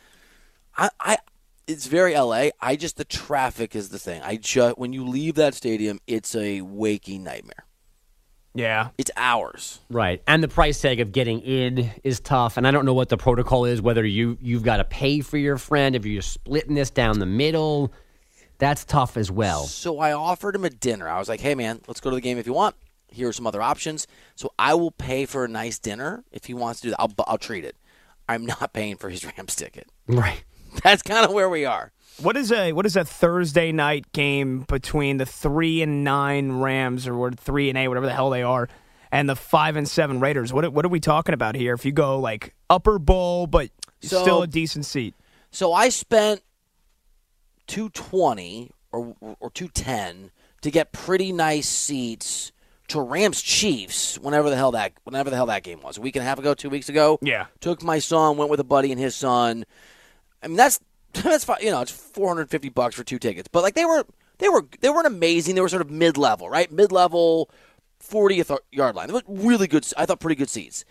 [0.75, 1.17] I, I,
[1.67, 2.49] it's very LA.
[2.59, 4.21] I just the traffic is the thing.
[4.23, 7.65] I just when you leave that stadium, it's a waking nightmare.
[8.53, 9.79] Yeah, it's hours.
[9.89, 12.57] Right, and the price tag of getting in is tough.
[12.57, 13.81] And I don't know what the protocol is.
[13.81, 17.25] Whether you you've got to pay for your friend, if you're splitting this down the
[17.25, 17.93] middle,
[18.57, 19.63] that's tough as well.
[19.65, 21.07] So I offered him a dinner.
[21.07, 22.75] I was like, "Hey, man, let's go to the game if you want.
[23.07, 24.07] Here are some other options.
[24.35, 27.01] So I will pay for a nice dinner if he wants to do that.
[27.01, 27.75] I'll, I'll treat it.
[28.27, 29.87] I'm not paying for his Rams ticket.
[30.07, 30.43] Right.
[30.83, 31.91] That's kind of where we are.
[32.21, 37.07] What is a what is a Thursday night game between the three and nine Rams
[37.07, 38.69] or what three and eight, whatever the hell they are,
[39.11, 40.53] and the five and seven Raiders?
[40.53, 41.73] What what are we talking about here?
[41.73, 43.69] If you go like upper bowl, but
[44.01, 45.15] So- still a decent seat.
[45.51, 46.41] So I spent
[47.67, 50.31] 220 or or 210
[50.61, 52.51] to get pretty nice seats
[52.89, 55.97] to Rams Chiefs whenever the hell that whenever the hell that game was.
[55.97, 57.17] A week and a half ago, 2 weeks ago.
[57.21, 57.45] Yeah.
[57.61, 59.65] Took my son, went with a buddy and his son.
[60.43, 60.79] I mean that's
[61.13, 63.47] that's fine, you know, it's 450 bucks for two tickets.
[63.51, 64.05] But like they were
[64.37, 65.55] they were they weren't amazing.
[65.55, 66.71] They were sort of mid-level, right?
[66.71, 67.49] Mid-level
[68.03, 69.07] 40th yard line.
[69.07, 70.85] They were really good I thought pretty good seats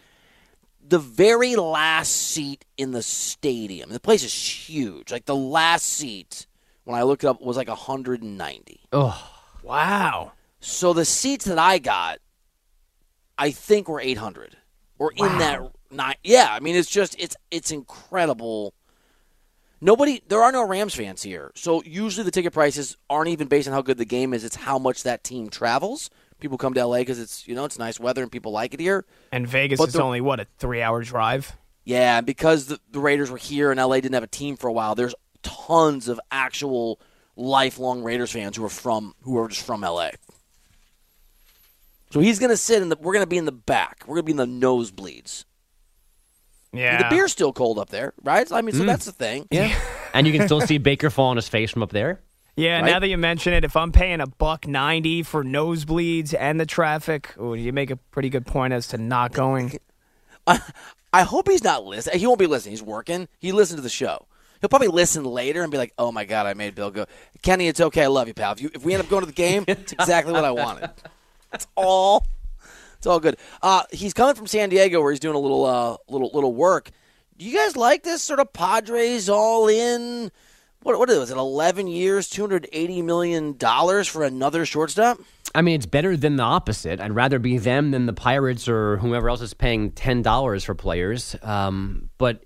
[0.90, 3.90] the very last seat in the stadium.
[3.90, 5.12] The place is huge.
[5.12, 6.46] Like the last seat,
[6.84, 8.80] when I looked it up, was like 190.
[8.92, 9.30] Oh,
[9.62, 10.32] wow.
[10.58, 12.18] So the seats that I got,
[13.38, 14.56] I think were 800
[14.98, 16.16] or in that nine.
[16.22, 18.74] Yeah, I mean it's just it's it's incredible.
[19.80, 23.66] Nobody, there are no Rams fans here, so usually the ticket prices aren't even based
[23.66, 24.44] on how good the game is.
[24.44, 26.10] It's how much that team travels.
[26.38, 28.80] People come to LA because it's you know it's nice weather and people like it
[28.80, 29.04] here.
[29.32, 31.56] And Vegas But is the- only what a three hour drive.
[31.84, 34.72] Yeah, because the, the Raiders were here and LA didn't have a team for a
[34.72, 37.00] while, there's tons of actual
[37.36, 40.10] lifelong Raiders fans who are from who are just from LA.
[42.10, 42.96] So he's gonna sit in the.
[43.00, 44.04] We're gonna be in the back.
[44.06, 45.44] We're gonna be in the nosebleeds.
[46.72, 48.50] Yeah, The beer's still cold up there, right?
[48.52, 48.86] I mean, so Mm.
[48.86, 49.46] that's the thing.
[49.50, 49.74] Yeah.
[50.14, 52.20] and you can still see Baker fall on his face from up there.
[52.56, 52.90] Yeah, Right?
[52.90, 56.66] now that you mention it, if I'm paying a buck ninety for nosebleeds and the
[56.66, 59.78] traffic, oh, you make a pretty good point as to not going.
[61.12, 62.18] I hope he's not listening.
[62.20, 62.72] He won't be listening.
[62.72, 63.28] He's working.
[63.38, 64.26] He listened to the show.
[64.60, 67.06] He'll probably listen later and be like, "Oh my god, I made Bill go."
[67.42, 68.04] Kenny, it's okay.
[68.04, 68.52] I love you, pal.
[68.52, 70.90] If, you, if we end up going to the game, it's exactly what I wanted.
[71.50, 72.24] That's all.
[73.00, 73.38] It's all good.
[73.62, 76.90] Uh, he's coming from San Diego, where he's doing a little, uh, little, little work.
[77.38, 80.30] Do you guys like this sort of Padres all in?
[80.82, 81.38] What, what is it?
[81.38, 85.18] Eleven years, two hundred eighty million dollars for another shortstop.
[85.54, 87.00] I mean, it's better than the opposite.
[87.00, 90.74] I'd rather be them than the Pirates or whomever else is paying ten dollars for
[90.74, 91.34] players.
[91.42, 92.44] Um, but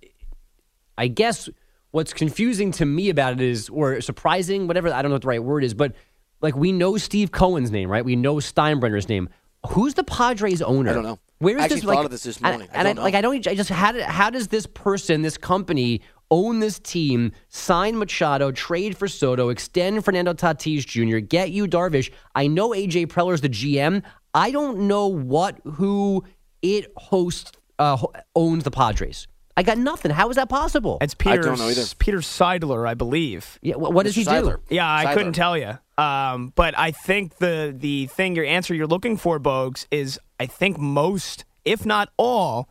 [0.96, 1.48] I guess
[1.90, 5.28] what's confusing to me about it is, or surprising, whatever I don't know what the
[5.28, 5.96] right word is, but
[6.40, 8.04] like we know Steve Cohen's name, right?
[8.04, 9.28] We know Steinbrenner's name.
[9.68, 10.90] Who's the Padres owner?
[10.90, 11.18] I don't know.
[11.38, 11.84] Where is I actually this?
[11.84, 12.68] thought like, of this this and- morning.
[12.72, 13.02] I And, don't know.
[13.02, 13.46] like I don't.
[13.46, 16.00] I just how did, how does this person, this company,
[16.30, 22.10] own this team, sign Machado, trade for Soto, extend Fernando Tatis Jr., get Yu Darvish?
[22.34, 24.02] I know AJ Preller's the GM.
[24.32, 26.24] I don't know what who
[26.62, 27.98] it hosts uh,
[28.34, 29.26] owns the Padres.
[29.56, 30.10] I got nothing.
[30.10, 30.98] How is that possible?
[31.00, 31.40] It's Peter.
[31.42, 31.84] don't know either.
[31.98, 33.58] Peter Seidler, I believe.
[33.62, 34.56] Yeah, wh- what does he Seidler.
[34.68, 34.74] do?
[34.74, 35.14] Yeah, I Seidler.
[35.14, 35.78] couldn't tell you.
[35.96, 40.46] Um, but I think the the thing your answer you're looking for, Bogues, is I
[40.46, 42.68] think most, if not all,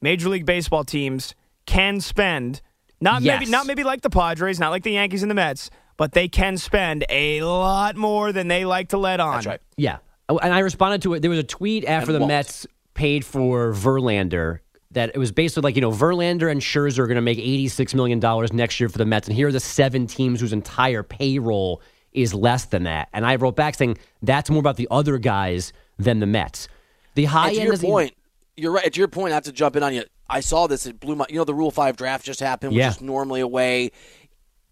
[0.00, 1.34] Major League Baseball teams
[1.66, 2.60] can spend
[3.00, 3.40] not Yes.
[3.40, 6.28] maybe not maybe like the Padres, not like the Yankees and the Mets, but they
[6.28, 9.34] can spend a lot more than they like to let on.
[9.34, 9.60] That's right.
[9.76, 9.98] Yeah.
[10.28, 11.20] Oh, And I responded to it.
[11.20, 12.28] There was a tweet after And the won't.
[12.28, 14.60] Mets paid for Verlander
[14.92, 17.94] that it was basically like, you know, Verlander and Scherzer are going to make $86
[17.94, 18.18] million
[18.52, 19.28] next year for the Mets.
[19.28, 21.80] And here are the seven teams whose entire payroll
[22.12, 23.08] is less than that.
[23.12, 26.68] And I wrote back saying that's more about the other guys than the Mets.
[27.14, 28.14] The high end your point,
[28.56, 28.92] you're right.
[28.92, 30.04] To your point, not to jump in on you.
[30.28, 30.86] I saw this.
[30.86, 31.26] It blew my.
[31.28, 32.90] You know, the Rule Five draft just happened, which Yeah.
[32.90, 33.90] is normally a way,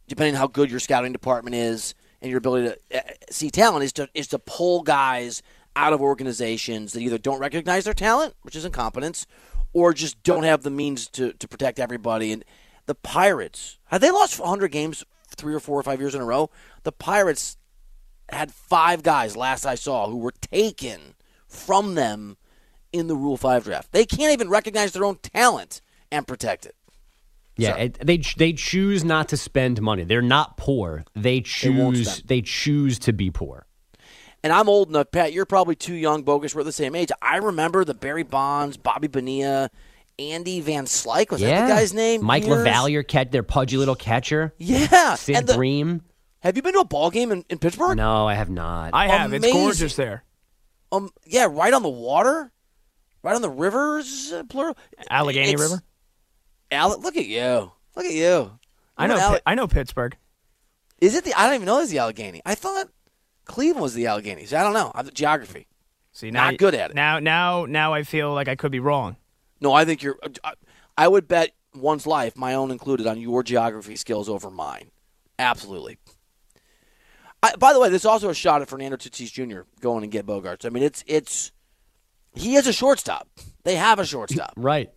[0.07, 3.85] depending on how good your scouting department is and your ability to uh, see talent,
[3.85, 5.43] is to is to pull guys
[5.77, 9.27] out of organizations that either don't recognize their talent, which is incompetence,
[9.73, 12.33] or just don't have the means to to protect everybody.
[12.33, 12.45] And
[12.87, 15.05] the Pirates have they lost 100 games
[15.37, 16.51] three or four or five years in a row?
[16.83, 17.57] The Pirates
[18.31, 21.15] had five guys last I saw who were taken
[21.47, 22.37] from them
[22.93, 23.93] in the Rule 5 draft.
[23.93, 26.75] They can't even recognize their own talent and protect it.
[27.57, 30.05] Yeah, it, they they choose not to spend money.
[30.05, 31.05] They're not poor.
[31.17, 32.29] They choose spend.
[32.29, 33.67] they choose to be poor.
[34.45, 35.33] and I'm old enough, Pat.
[35.33, 36.55] You're probably too young, bogus.
[36.55, 37.11] We're the same age.
[37.21, 39.71] I remember the Barry Bonds, Bobby Bonilla,
[40.19, 41.31] Andy Van Slyke.
[41.31, 41.61] Was yeah.
[41.61, 42.25] that the guy's name?
[42.25, 42.59] Mike Years?
[42.67, 44.53] LaValliere, catch their pudgy little catcher.
[44.59, 46.03] Yeah, Sid and the- Bream.
[46.41, 47.97] Have you been to a ball game in, in Pittsburgh?
[47.97, 48.91] No, I have not.
[48.95, 49.33] I have.
[49.33, 50.23] It's gorgeous there.
[50.93, 52.53] Um, yeah, right on the water,
[53.23, 54.77] right on the rivers, uh, plural.
[55.11, 55.83] Allegheny It's- River.
[56.71, 57.73] Ale- look at you.
[57.97, 58.53] Look at you.
[58.97, 59.17] I know.
[59.19, 60.17] Ale- Pi- I know Pittsburgh.
[61.01, 61.35] Is it the?
[61.35, 62.41] I don't even know it's the Allegheny.
[62.47, 62.89] I thought
[63.45, 64.53] Cleveland was the Alleghenies.
[64.53, 64.93] I don't know.
[64.95, 65.67] I'm geography.
[66.13, 66.95] See, now Not you- good at it.
[66.97, 69.17] Now, now, now, I feel like I could be wrong.
[69.61, 70.19] No, I think you're.
[70.45, 70.55] I,
[70.97, 74.91] I would bet one's life, my own included, on your geography skills over mine.
[75.39, 75.99] Absolutely.
[77.43, 79.61] I, by the way, there's also a shot at Fernando Tatis Jr.
[79.81, 80.65] going and get Bogaerts.
[80.65, 81.53] I mean, it's it's
[82.35, 83.29] he is a shortstop.
[83.65, 84.55] They have a shortstop.
[84.57, 84.91] Right.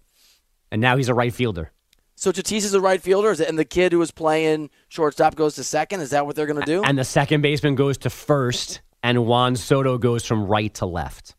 [0.72, 1.72] And now he's a right fielder.
[2.16, 5.64] So Tatis is a right fielder, and the kid who was playing shortstop goes to
[5.64, 6.00] second.
[6.02, 6.82] Is that what they're going to do?
[6.84, 11.36] And the second baseman goes to first, and Juan Soto goes from right to left.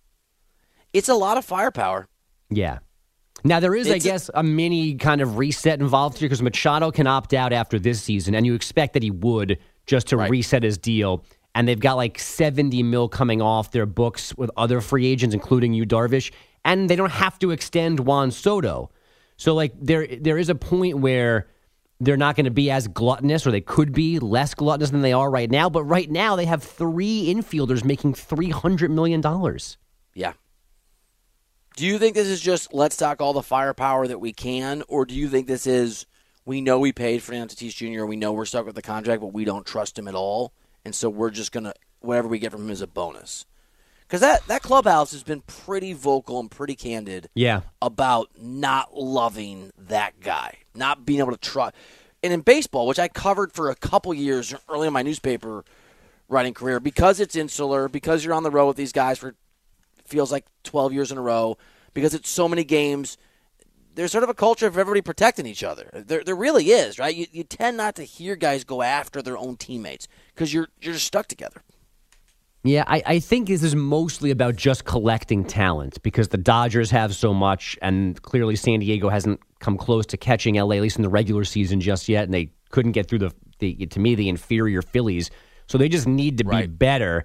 [0.92, 2.08] It's a lot of firepower.
[2.50, 2.80] Yeah.
[3.44, 6.42] Now there is, I It's a- guess, a mini kind of reset involved here because
[6.42, 10.16] Machado can opt out after this season, and you expect that he would just to
[10.16, 11.24] reset his deal.
[11.54, 15.74] And they've got like seventy mil coming off their books with other free agents, including
[15.74, 16.32] Yu, Darvish,
[16.64, 18.90] and they don't have to extend Juan Soto.
[19.36, 21.48] So like there there is a point where
[22.00, 25.12] they're not going to be as gluttonous, or they could be less gluttonous than they
[25.12, 25.68] are right now.
[25.68, 29.76] But right now they have three infielders making three hundred million dollars.
[30.14, 30.32] Yeah.
[31.76, 35.04] Do you think this is just let's stock all the firepower that we can, or
[35.04, 36.06] do you think this is
[36.44, 38.04] we know we paid Fernando Tatis Jr.
[38.04, 40.52] We know we're stuck with the contract, but we don't trust him at all,
[40.84, 43.46] and so we're just gonna whatever we get from him is a bonus.
[44.06, 47.62] Because that that clubhouse has been pretty vocal and pretty candid Yeah.
[47.80, 51.74] about not loving that guy, not being able to trust.
[52.22, 55.64] And in baseball, which I covered for a couple years early in my newspaper
[56.28, 59.34] writing career, because it's insular, because you're on the road with these guys for
[60.12, 61.56] feels like 12 years in a row,
[61.94, 63.16] because it's so many games.
[63.94, 65.90] There's sort of a culture of everybody protecting each other.
[65.92, 67.14] There, there really is, right?
[67.14, 70.94] You, you tend not to hear guys go after their own teammates because you're you're
[70.94, 71.62] just stuck together.
[72.64, 77.14] Yeah, I, I think this is mostly about just collecting talent because the Dodgers have
[77.14, 81.02] so much, and clearly San Diego hasn't come close to catching LA, at least in
[81.02, 84.28] the regular season, just yet, and they couldn't get through the, the to me, the
[84.28, 85.30] inferior Phillies.
[85.66, 87.24] So they just need to be better.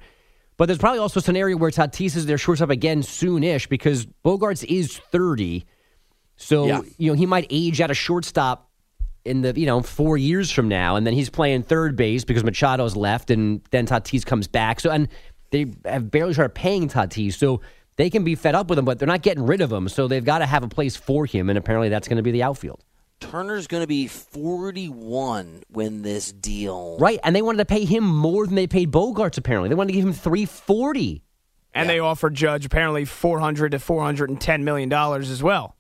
[0.57, 4.63] But there's probably also a scenario where Tatis is their shortstop again soonish because Bogaerts
[4.63, 5.65] is 30.
[6.35, 6.81] So, Yeah.
[6.97, 8.69] you know, he might age out a shortstop
[9.23, 10.95] in the, you know, four years from now.
[10.95, 14.79] And then he's playing third base because Machado's left and then Tatis comes back.
[14.79, 15.07] So, and
[15.51, 17.33] they have barely started paying Tatis.
[17.33, 17.61] So
[17.97, 19.89] they can be fed up with him, but they're not getting rid of him.
[19.89, 21.49] So they've got to have a place for him.
[21.49, 22.83] And apparently that's going to be the outfield.
[23.19, 26.97] Turner's going to be 41 when this deal.
[26.99, 27.19] Right.
[27.23, 29.69] And they wanted to pay him more than they paid Bogaerts, apparently.
[29.69, 31.23] They wanted to give him 340
[31.73, 35.41] And they offered Judge apparently four hundred to four hundred and ten million dollars as
[35.43, 35.75] well.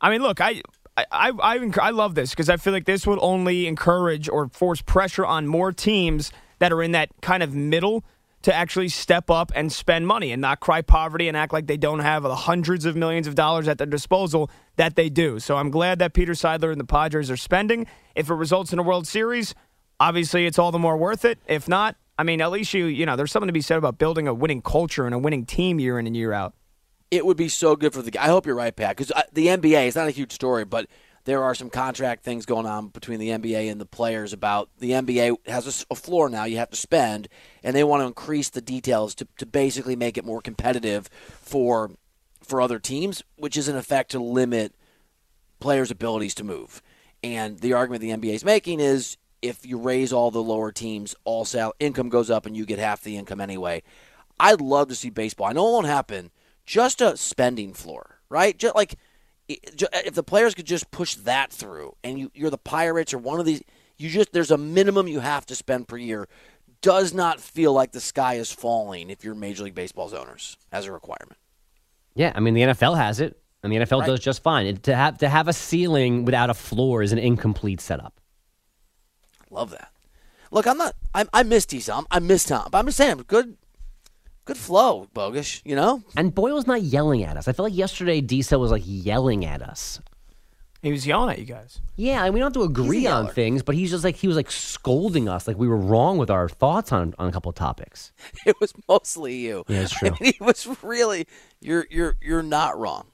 [0.00, 0.62] I mean, look, I.
[0.98, 4.30] I, I, I, enc- I love this because I feel like this would only encourage
[4.30, 8.02] or force pressure on more teams that are in that kind of middle
[8.40, 11.76] to actually step up and spend money and not cry poverty and act like they
[11.76, 15.38] don't have the hundreds of millions of dollars at their disposal that they do.
[15.38, 17.86] So I'm glad that Peter Seidler and the Padres are spending.
[18.14, 19.54] If it results in a World Series,
[19.98, 21.38] obviously it's all the more worth it.
[21.46, 23.98] If not, I mean, at least you, you know, there's something to be said about
[23.98, 26.54] building a winning culture and a winning team year in and year out.
[27.10, 28.18] it would be so good for the.
[28.18, 30.86] I hope you're right, Pat, because uh, the NBA is not a huge story, but
[31.24, 34.92] there are some contract things going on between the NBA and the players about the
[34.92, 37.28] NBA has a, floor now you have to spend,
[37.62, 41.08] and they want to increase the details to, to basically make it more competitive
[41.42, 41.90] for
[42.42, 44.74] for other teams, which is in effect to limit
[45.60, 46.82] players' abilities to move.
[47.22, 51.14] And the argument the NBA is making is if you raise all the lower teams,
[51.24, 53.82] all sal- income goes up and you get half the income anyway.
[54.38, 55.46] I'd love to see baseball.
[55.46, 56.30] I know it won't happen.
[56.66, 58.56] Just a spending floor, right?
[58.56, 58.96] Just like
[59.48, 63.38] if the players could just push that through, and you, you're the Pirates or one
[63.38, 63.62] of these,
[63.96, 66.28] you just there's a minimum you have to spend per year.
[66.82, 70.86] Does not feel like the sky is falling if you're Major League Baseball's owners as
[70.86, 71.38] a requirement.
[72.16, 74.06] Yeah, I mean the NFL has it, and the NFL Right.
[74.08, 74.66] does just fine.
[74.66, 78.18] It, to have to have a ceiling without a floor is an incomplete setup.
[79.50, 79.92] Love that.
[80.50, 80.94] Look, I'm not.
[81.14, 81.66] I, I miss.
[81.66, 82.06] Tom.
[82.10, 83.56] I miss Tom, but I'm just saying, good,
[84.44, 85.60] good flow, Bogusch.
[85.64, 87.48] You know, And Boyle's not yelling at us.
[87.48, 90.00] I feel like yesterday Diesel was like yelling at us.
[90.86, 91.80] He was yelling at you guys.
[91.96, 94.36] Yeah, and we don't have to agree on things, but he's just like he was
[94.36, 97.56] like scolding us, like we were wrong with our thoughts on on a couple of
[97.56, 98.12] topics.
[98.46, 99.64] it was mostly you.
[99.68, 100.08] Yeah, it's true.
[100.10, 101.26] I mean, he was really.
[101.60, 103.08] You're you're you're not wrong.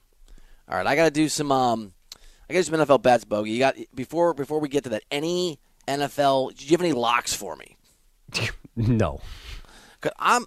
[0.69, 1.51] All right, I got to do some.
[1.51, 1.93] Um,
[2.51, 3.51] I got to do some NFL bets, Bogey.
[3.53, 5.05] You got before before we get to that.
[5.11, 5.59] Any
[5.89, 6.55] NFL?
[6.57, 7.77] Do you have any locks for me?
[8.77, 9.21] no.
[10.03, 10.45] Cause I'm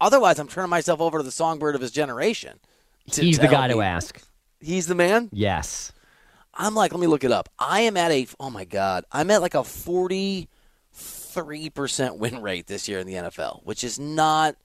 [0.00, 2.58] Otherwise, I'm turning myself over to the songbird of his generation.
[3.12, 3.84] to- He's to the help guy to me.
[3.84, 4.20] ask.
[4.60, 5.28] He's the man.
[5.32, 5.92] Yes.
[6.58, 7.48] I'm like, let me look it up.
[7.58, 10.48] I am at a, oh my God, I'm at like a 43%
[12.18, 14.56] win rate this year in the NFL, which is not,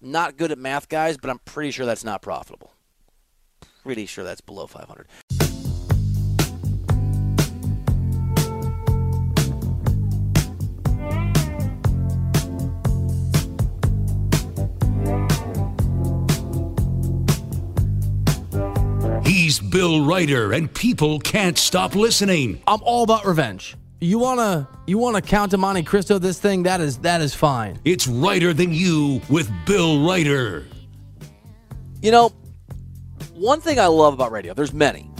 [0.00, 2.72] not good at math, guys, but I'm pretty sure that's not profitable.
[3.82, 5.06] Pretty sure that's below 500.
[19.52, 22.62] He's Bill Reiter, and people can't stop listening.
[22.66, 23.76] I'm all about revenge.
[24.00, 26.62] You wanna you wanna count to Monte Cristo this thing?
[26.62, 27.78] That is that is fine.
[27.84, 30.64] It's Reiter Than You with Bill Reiter.
[32.00, 32.30] You know,
[33.34, 35.10] one thing I love about radio, there's many,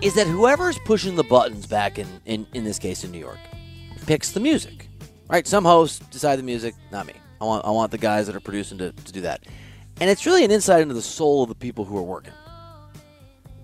[0.00, 3.38] is that whoever's pushing the buttons back in, in, in this case in New York
[4.06, 4.88] picks the music.
[5.28, 5.46] Right?
[5.46, 7.12] Some hosts decide the music, not me.
[7.38, 9.44] I want I want the guys that are producing to, to do that.
[10.00, 12.32] And it's really an insight into the soul of the people who are working.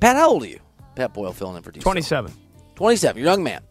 [0.00, 0.60] Pat, how old are you?
[0.94, 1.80] Pat Boyle filling in for D.
[1.80, 2.32] 27.
[2.74, 3.62] 27, you're a young man.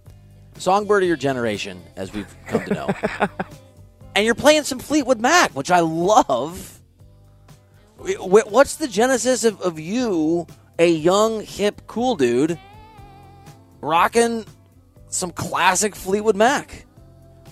[0.58, 2.90] Songbird of your generation, as we've come to know.
[4.16, 6.82] and you're playing some Fleetwood Mac, which I love.
[8.00, 10.48] Wh- wh- What's the genesis of, of you,
[10.80, 12.58] a young, hip, cool dude,
[13.82, 14.46] rocking
[15.10, 16.86] some classic Fleetwood Mac?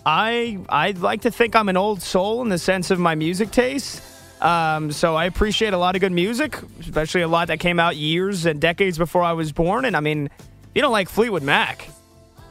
[0.05, 3.51] I I'd like to think I'm an old soul in the sense of my music
[3.51, 4.01] taste.
[4.43, 7.95] Um, so I appreciate a lot of good music, especially a lot that came out
[7.95, 9.85] years and decades before I was born.
[9.85, 10.29] And I mean,
[10.75, 11.87] you don't like Fleetwood Mac.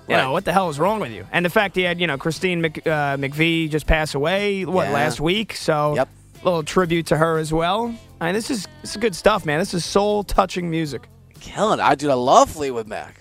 [0.09, 0.22] You Right.
[0.22, 1.26] know what the hell is wrong with you?
[1.30, 4.88] And the fact he had you know Christine Mc, uh, McVie just pass away what
[4.88, 4.95] Yeah.
[4.95, 6.09] last week, so Yep.
[6.43, 7.95] little tribute to her as well.
[8.20, 9.59] I mean, this is this is good stuff, man.
[9.59, 11.09] This is soul touching music.
[11.40, 11.82] Killing it.
[11.82, 13.14] I dude, I love Fleetwood Mac.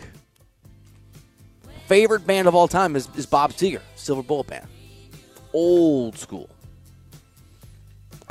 [1.88, 4.68] Favorite band of all time is, is Bob Seger, Silver Bullet Band.
[5.54, 6.50] Old school.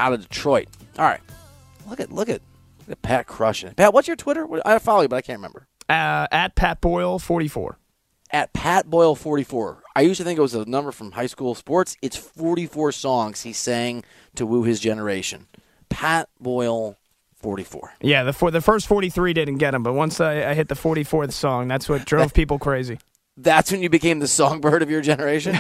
[0.01, 0.69] Out of Detroit.
[0.99, 1.21] All right.
[1.89, 2.41] Look at look at
[2.81, 3.75] look at Pat crushing.
[3.75, 4.49] Pat, what's your Twitter?
[4.65, 5.67] I follow you, but I can't remember.
[5.91, 7.79] Uh, at Pat Boyle forty four.
[8.31, 9.83] At Pat Boyle forty four.
[9.95, 11.99] I used to think it was a number from high school sports.
[12.01, 14.03] It's forty four songs he sang
[14.37, 15.49] to woo his generation.
[15.91, 16.97] Pat Boyle
[17.35, 17.93] forty four.
[18.01, 20.69] Yeah, the for, the first forty three didn't get him, but once I, I hit
[20.69, 22.99] the forty fourth song, that's what drove people crazy.
[23.37, 25.59] That's when you became the songbird of your generation.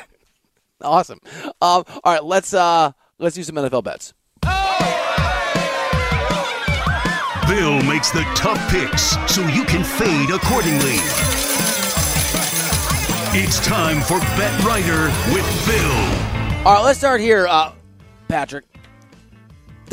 [0.80, 1.20] awesome.
[1.34, 2.92] Um, all right, let's uh,
[3.22, 4.12] let's do some NFL bets.
[7.48, 10.96] Bill makes the tough picks so you can fade accordingly.
[13.34, 16.66] It's time for Bet Reiter with Bill.
[16.66, 17.72] All right, let's start here, uh,
[18.28, 18.71] Patrick.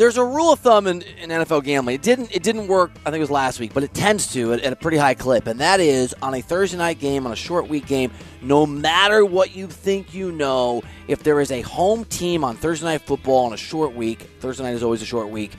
[0.00, 1.94] There's a rule of thumb in, in NFL gambling.
[1.94, 2.90] It didn't it didn't work.
[3.04, 5.12] I think it was last week, but it tends to at, at a pretty high
[5.12, 8.10] clip, and that is on a Thursday night game, on a short week game.
[8.40, 12.86] No matter what you think you know, if there is a home team on Thursday
[12.86, 15.52] night football on a short week, Thursday night is always a short week.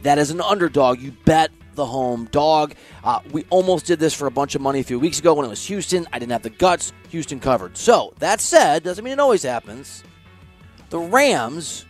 [0.00, 0.98] That is an underdog.
[1.02, 2.72] You bet the home dog.
[3.04, 5.44] Uh, we almost did this for a bunch of money a few weeks ago when
[5.44, 6.06] it was Houston.
[6.10, 6.94] I didn't have the guts.
[7.10, 7.76] Houston covered.
[7.76, 10.02] So that said, doesn't mean it always happens.
[10.88, 11.84] The Rams,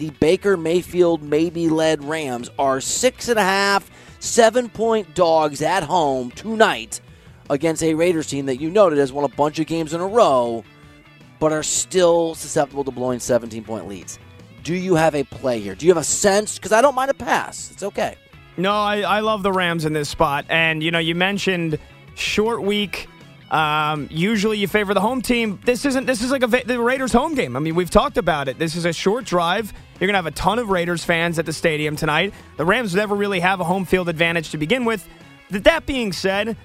[0.00, 5.82] the Baker Mayfield maybe led Rams, are six and a half, seven point dogs at
[5.82, 7.02] home tonight
[7.50, 10.06] against a Raiders team that you noted has won a bunch of games in a
[10.06, 10.64] row,
[11.38, 14.18] but are still susceptible to blowing 17 point leads.
[14.62, 15.74] Do you have a play here?
[15.74, 16.58] Do you have a sense?
[16.58, 17.70] Because I don't mind a pass.
[17.70, 18.16] It's okay.
[18.56, 20.46] No, I, I love the Rams in this spot.
[20.48, 21.78] And, you know, you mentioned
[22.14, 23.06] short week.
[23.50, 25.58] Um, usually you favor the home team.
[25.64, 27.56] This isn't, this is like a, the Raiders home game.
[27.56, 28.58] I mean, we've talked about it.
[28.58, 29.72] This is a short drive.
[29.98, 32.32] You're going to have a ton of Raiders fans at the stadium tonight.
[32.56, 35.06] The Rams never really have a home field advantage to begin with.
[35.50, 36.56] Th- That being said,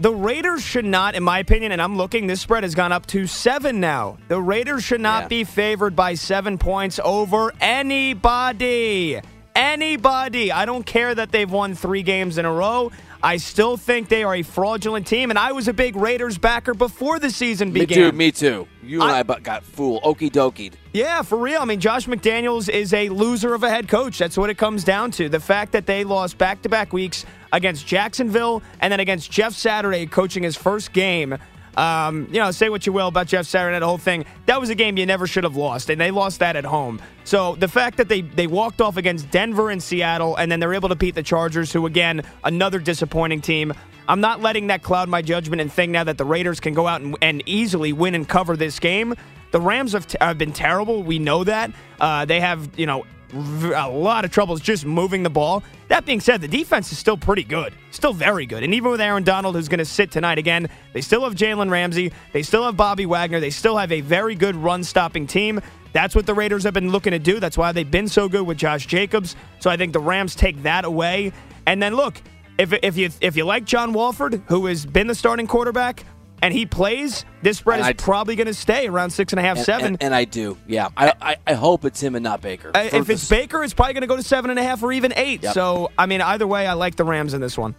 [0.00, 3.06] the Raiders should not, in my opinion, and I'm looking, this spread has gone up
[3.06, 4.18] to seven now.
[4.28, 5.28] The Raiders should not Yeah.
[5.28, 9.20] be favored by seven points over anybody.
[9.56, 10.52] Anybody.
[10.52, 12.92] I don't care that they've won three games in a row.
[13.22, 16.72] I still think they are a fraudulent team, and I was a big Raiders backer
[16.72, 17.98] before the season began.
[17.98, 18.16] Me too.
[18.16, 18.68] Me too.
[18.82, 20.02] You and I- I, got fooled.
[20.04, 20.74] Okie dokied.
[20.92, 21.60] Yeah, for real.
[21.60, 24.18] I mean, Josh McDaniels is a loser of a head coach.
[24.18, 25.28] That's what it comes down to.
[25.28, 29.52] The fact that they lost back to back weeks against Jacksonville and then against Jeff
[29.52, 31.36] Saturday coaching his first game.
[31.76, 34.24] Um, you know, say what you will about Jeff Saturday, the whole thing.
[34.46, 37.00] That was a game you never should have lost, and they lost that at home.
[37.24, 40.74] So the fact that they, they walked off against Denver and Seattle, and then they're
[40.74, 43.72] able to beat the Chargers, who, again, another disappointing team.
[44.08, 46.86] I'm not letting that cloud my judgment and think now that the Raiders can go
[46.86, 49.14] out and, and easily win and cover this game.
[49.50, 51.02] The Rams have, t- have been terrible.
[51.02, 51.72] We know that.
[52.00, 55.62] Uh, they have, you know, a lot of troubles just moving the ball.
[55.88, 58.62] That being said, the defense is still pretty good, still very good.
[58.62, 61.70] And even with Aaron Donald, who's going to sit tonight again, they still have Jalen
[61.70, 65.60] Ramsey, they still have Bobby Wagner, they still have a very good run stopping team.
[65.92, 67.40] That's what the Raiders have been looking to do.
[67.40, 69.36] That's why they've been so good with Josh Jacobs.
[69.58, 71.32] So I think the Rams take that away.
[71.66, 72.20] And then look,
[72.58, 76.04] if, if you if you like John Wolford, who has been the starting quarterback,
[76.42, 79.40] and he plays, this spread And is I- probably going to stay around six and
[79.40, 79.86] a half, And, seven.
[79.86, 80.56] and, and I do.
[80.66, 80.88] Yeah.
[80.96, 82.70] I, I, I hope it's him and not Baker.
[82.74, 84.92] Uh, if it's Baker, it's probably going to go to seven and a half or
[84.92, 85.42] even eight.
[85.42, 85.54] Yep.
[85.54, 87.74] So, I mean, either way, I like the Rams in this one.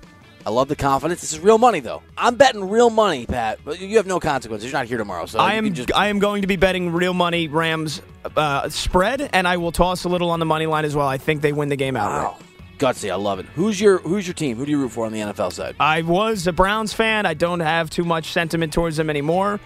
[0.46, 1.20] I love the confidence.
[1.22, 2.02] This is real money, though.
[2.18, 3.60] I'm betting real money, Pat.
[3.66, 4.72] But you have no consequences.
[4.72, 6.56] You're not here tomorrow, so I you am can just I am going to be
[6.56, 8.02] betting real money Rams
[8.38, 11.08] uh, spread, and I will toss a little on the money line as well.
[11.08, 12.40] I think they win the game outright.
[12.40, 12.46] wow.
[12.80, 13.12] Gutsy.
[13.12, 13.46] I love it.
[13.56, 14.58] Who's your Who's your team?
[14.58, 15.76] Who do you root for on the NFL side?
[15.80, 17.26] I was a Browns fan.
[17.26, 19.60] I don't have too much sentiment towards them anymore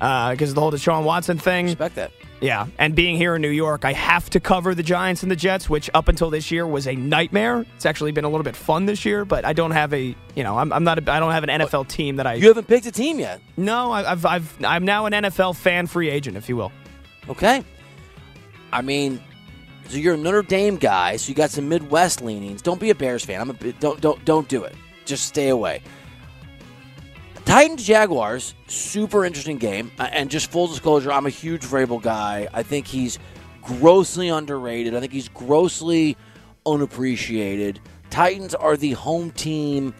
[0.00, 1.66] uh, because of the whole Deshaun Watson thing.
[1.66, 2.12] Respect that.
[2.40, 5.34] Yeah, and being here in New York, I have to cover the Giants and the
[5.34, 7.66] Jets, which up until this year was a nightmare.
[7.74, 10.44] It's actually been a little bit fun this year, but I don't have a, you
[10.44, 12.34] know, I'm, I'm not, a, I don't have an NFL team that I.
[12.34, 13.40] You haven't picked a team yet.
[13.56, 16.70] No, I- I've, I've, I'm now an NFL fan free agent, if you will.
[17.28, 17.64] Okay.
[18.72, 19.20] I mean,
[19.88, 22.62] so you're a Notre Dame guy, so you got some Midwest leanings.
[22.62, 23.40] Don't be a Bears fan.
[23.40, 24.74] I'm a don't don't don't do it.
[25.04, 25.82] Just stay away.
[27.44, 29.90] Titans Jaguars, super interesting game.
[29.98, 32.46] Uh, And just full disclosure, I'm a huge Vrabel guy.
[32.52, 33.18] I think he's
[33.62, 34.94] grossly underrated.
[34.94, 36.16] I think he's grossly
[36.66, 37.80] unappreciated.
[38.10, 39.94] Titans are the home team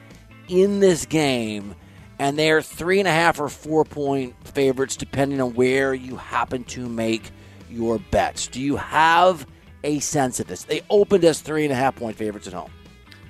[0.49, 1.75] in this game,
[2.19, 6.65] and they're three and a half or four point favorites, depending on where you happen
[6.65, 7.31] to make
[7.71, 8.47] your bets.
[8.47, 9.47] Do you have
[9.85, 10.65] a sense of this?
[10.65, 12.71] They opened as three and a half point favorites at home.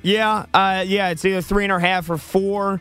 [0.03, 2.80] Yeah, uh, yeah, it's either three and a half or four.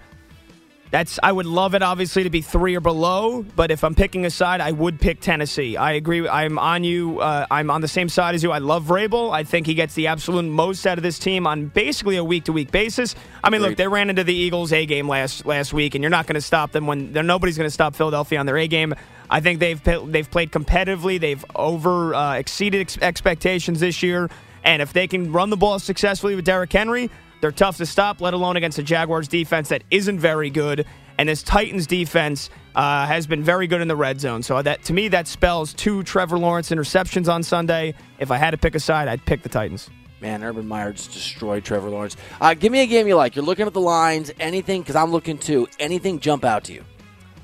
[0.90, 4.26] That's I would love it obviously to be three or below, but if I'm picking
[4.26, 5.76] a side, I would pick Tennessee.
[5.76, 6.28] I agree.
[6.28, 7.20] I'm on you.
[7.20, 8.52] Uh, I'm on the same side as you.
[8.52, 9.32] I love Vrabel.
[9.34, 12.46] I think he gets the absolute most out of this team on basically a week
[12.46, 13.16] to week basis.
[13.44, 16.10] I mean, look, they ran into the Eagles A game last last week, and you're
[16.10, 18.96] not going to stop them when nobody's going to stop Philadelphia on their A game.
[19.30, 21.20] I think they've they've played competitively.
[21.20, 24.30] They've over uh, exceeded ex- expectations this year,
[24.64, 27.10] and if they can run the ball successfully with Derrick Henry,
[27.42, 30.86] they're tough to stop, let alone against a Jaguars defense that isn't very good.
[31.18, 34.44] And this Titans defense uh, has been very good in the red zone.
[34.44, 37.96] So that to me, that spells two Trevor Lawrence interceptions on Sunday.
[38.20, 39.90] If I had to pick a side, I'd pick the Titans.
[40.20, 42.18] Man, Urban Meyer just destroyed Trevor Lawrence.
[42.42, 43.36] Uh, give me a game you like.
[43.36, 44.32] You're looking at the lines.
[44.40, 44.82] Anything?
[44.82, 45.68] Because I'm looking too.
[45.80, 46.84] Anything jump out to you?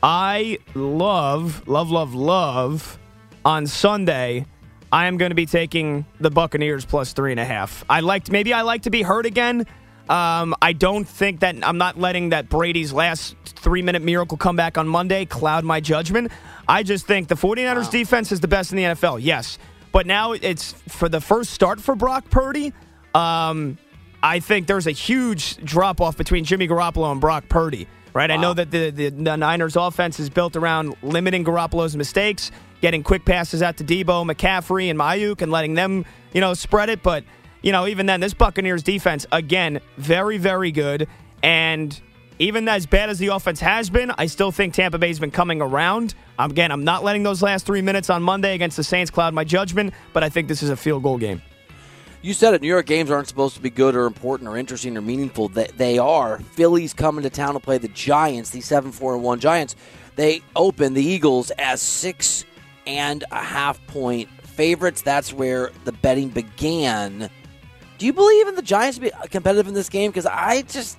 [0.02, 3.00] I love, love, love, love
[3.46, 4.46] on Sunday.
[4.92, 7.84] I am going to be taking the Buccaneers plus three and a half.
[7.90, 9.66] I liked maybe I like to be hurt again.
[10.10, 14.78] Um, I don't think that I'm not letting that Brady's last three minute miracle comeback
[14.78, 16.32] on Monday cloud my judgment.
[16.68, 19.20] I just think the 49ers defense is the best in the NFL.
[19.22, 19.58] Yes.
[19.92, 22.74] But now it's for the first start for Brock Purdy.
[23.14, 23.78] Um,
[24.24, 27.88] I think there's a huge drop off between Jimmy Garoppolo and Brock Purdy.
[28.14, 32.52] Right, I know that the, the the Niners offense is built around limiting Garoppolo's mistakes,
[32.80, 36.90] getting quick passes out to Deebo, McCaffrey, and Aiyuk, and letting them you know spread
[36.90, 37.02] it.
[37.02, 37.24] But
[37.64, 41.08] you know, even then, this Buccaneers defense again very very good,
[41.42, 42.00] and
[42.40, 45.62] even as bad as the offense has been, I still think Tampa Bay's been coming
[45.62, 46.16] around.
[46.38, 49.44] Again, I'm not letting those last three minutes on Monday against the Saints cloud my
[49.44, 51.42] judgment, but I think this is a field goal game.
[52.22, 52.62] You said it.
[52.62, 55.50] New York games aren't supposed to be good or important or interesting or meaningful.
[55.50, 56.40] They, they are.
[56.40, 59.76] Phillies coming to town to play the Giants, the seven four and one Giants.
[60.16, 62.46] They open the Eagles as six
[62.88, 65.02] and a half point favorites.
[65.02, 67.30] That's where the betting began.
[68.04, 70.12] Do you believe in the Giants to be competitive in this game?
[70.12, 70.98] Because I just,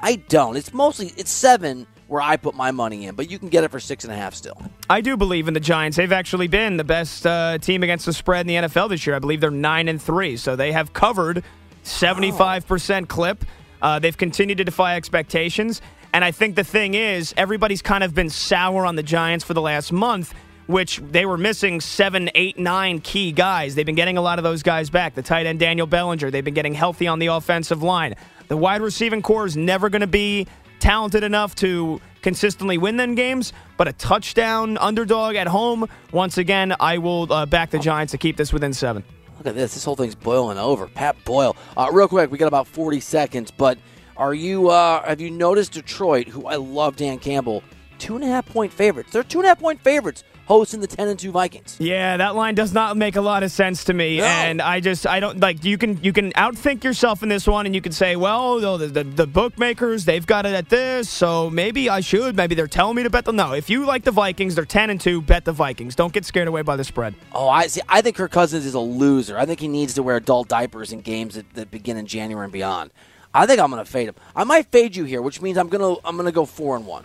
[0.00, 0.56] I don't.
[0.56, 3.70] It's mostly it's seven where I put my money in, but you can get it
[3.70, 4.60] for six and a half still.
[4.90, 5.96] I do believe in the Giants.
[5.96, 9.14] They've actually been the best uh, team against the spread in the NFL this year.
[9.14, 11.44] I believe they're nine and three, so they have covered
[11.84, 13.44] seventy-five percent clip.
[13.80, 15.80] Uh, they've continued to defy expectations,
[16.12, 19.54] and I think the thing is, everybody's kind of been sour on the Giants for
[19.54, 20.34] the last month.
[20.68, 23.74] Which they were missing seven, eight, nine key guys.
[23.74, 25.14] They've been getting a lot of those guys back.
[25.14, 26.30] The tight end Daniel Bellinger.
[26.30, 28.14] They've been getting healthy on the offensive line.
[28.48, 30.46] The wide receiving core is never going to be
[30.78, 36.74] talented enough to consistently win them games, but a touchdown underdog at home, once again,
[36.78, 39.04] I will uh, back the Giants to keep this within seven.
[39.38, 39.74] Look at this.
[39.74, 40.88] This whole thing's boiling over.
[40.88, 41.56] Pat Boyle.
[41.76, 43.78] Uh, real quick, we got about 40 seconds, but
[44.16, 47.62] are you, uh, have you noticed Detroit, who I love Dan Campbell,
[47.98, 49.12] two and a half point favorites?
[49.12, 51.76] They're two and a half point favorites hosting the 10 and 2 Vikings.
[51.78, 54.24] Yeah, that line does not make a lot of sense to me, No.
[54.24, 57.66] and I just I don't like you can you can outthink yourself in this one,
[57.66, 61.08] and you can say, well, oh, the, the the bookmakers they've got it at this,
[61.08, 62.34] so maybe I should.
[62.34, 63.36] Maybe they're telling me to bet them.
[63.36, 65.20] No, if you like the Vikings, they're ten and two.
[65.22, 65.94] Bet the Vikings.
[65.94, 67.14] Don't get scared away by the spread.
[67.32, 67.82] Oh, I see.
[67.88, 69.38] I think Kirk Cousins is a loser.
[69.38, 72.44] I think he needs to wear adult diapers in games that, that begin in January
[72.44, 72.90] and beyond.
[73.34, 74.14] I think I'm going to fade him.
[74.34, 76.74] I might fade you here, which means I'm going to I'm going to go four
[76.76, 77.04] and one.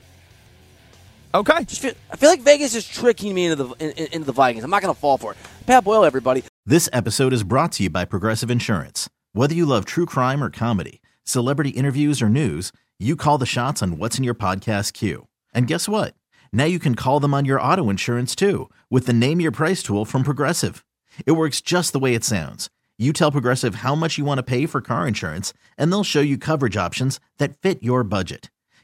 [1.36, 1.64] Okay.
[1.66, 4.34] Just feel, I feel like Vegas is tricking me into the in, in- into the
[4.34, 4.64] Vikings.
[4.64, 5.38] I'm not going to fall for it.
[5.66, 6.44] Pat Boyle, everybody.
[6.66, 9.10] This episode is brought to you by Progressive Insurance.
[9.34, 13.82] Whether you love true crime or comedy, celebrity interviews or news, you call the shots
[13.82, 15.28] on what's in your podcast queue.
[15.54, 16.14] And guess what?
[16.52, 19.82] Now you can call them on your auto insurance too with the Name Your Price
[19.82, 20.86] tool from Progressive.
[21.26, 22.70] It works just the way it sounds.
[23.00, 26.22] You tell Progressive how much you want to pay for car insurance, and they'll show
[26.22, 28.52] you coverage options that fit your budget.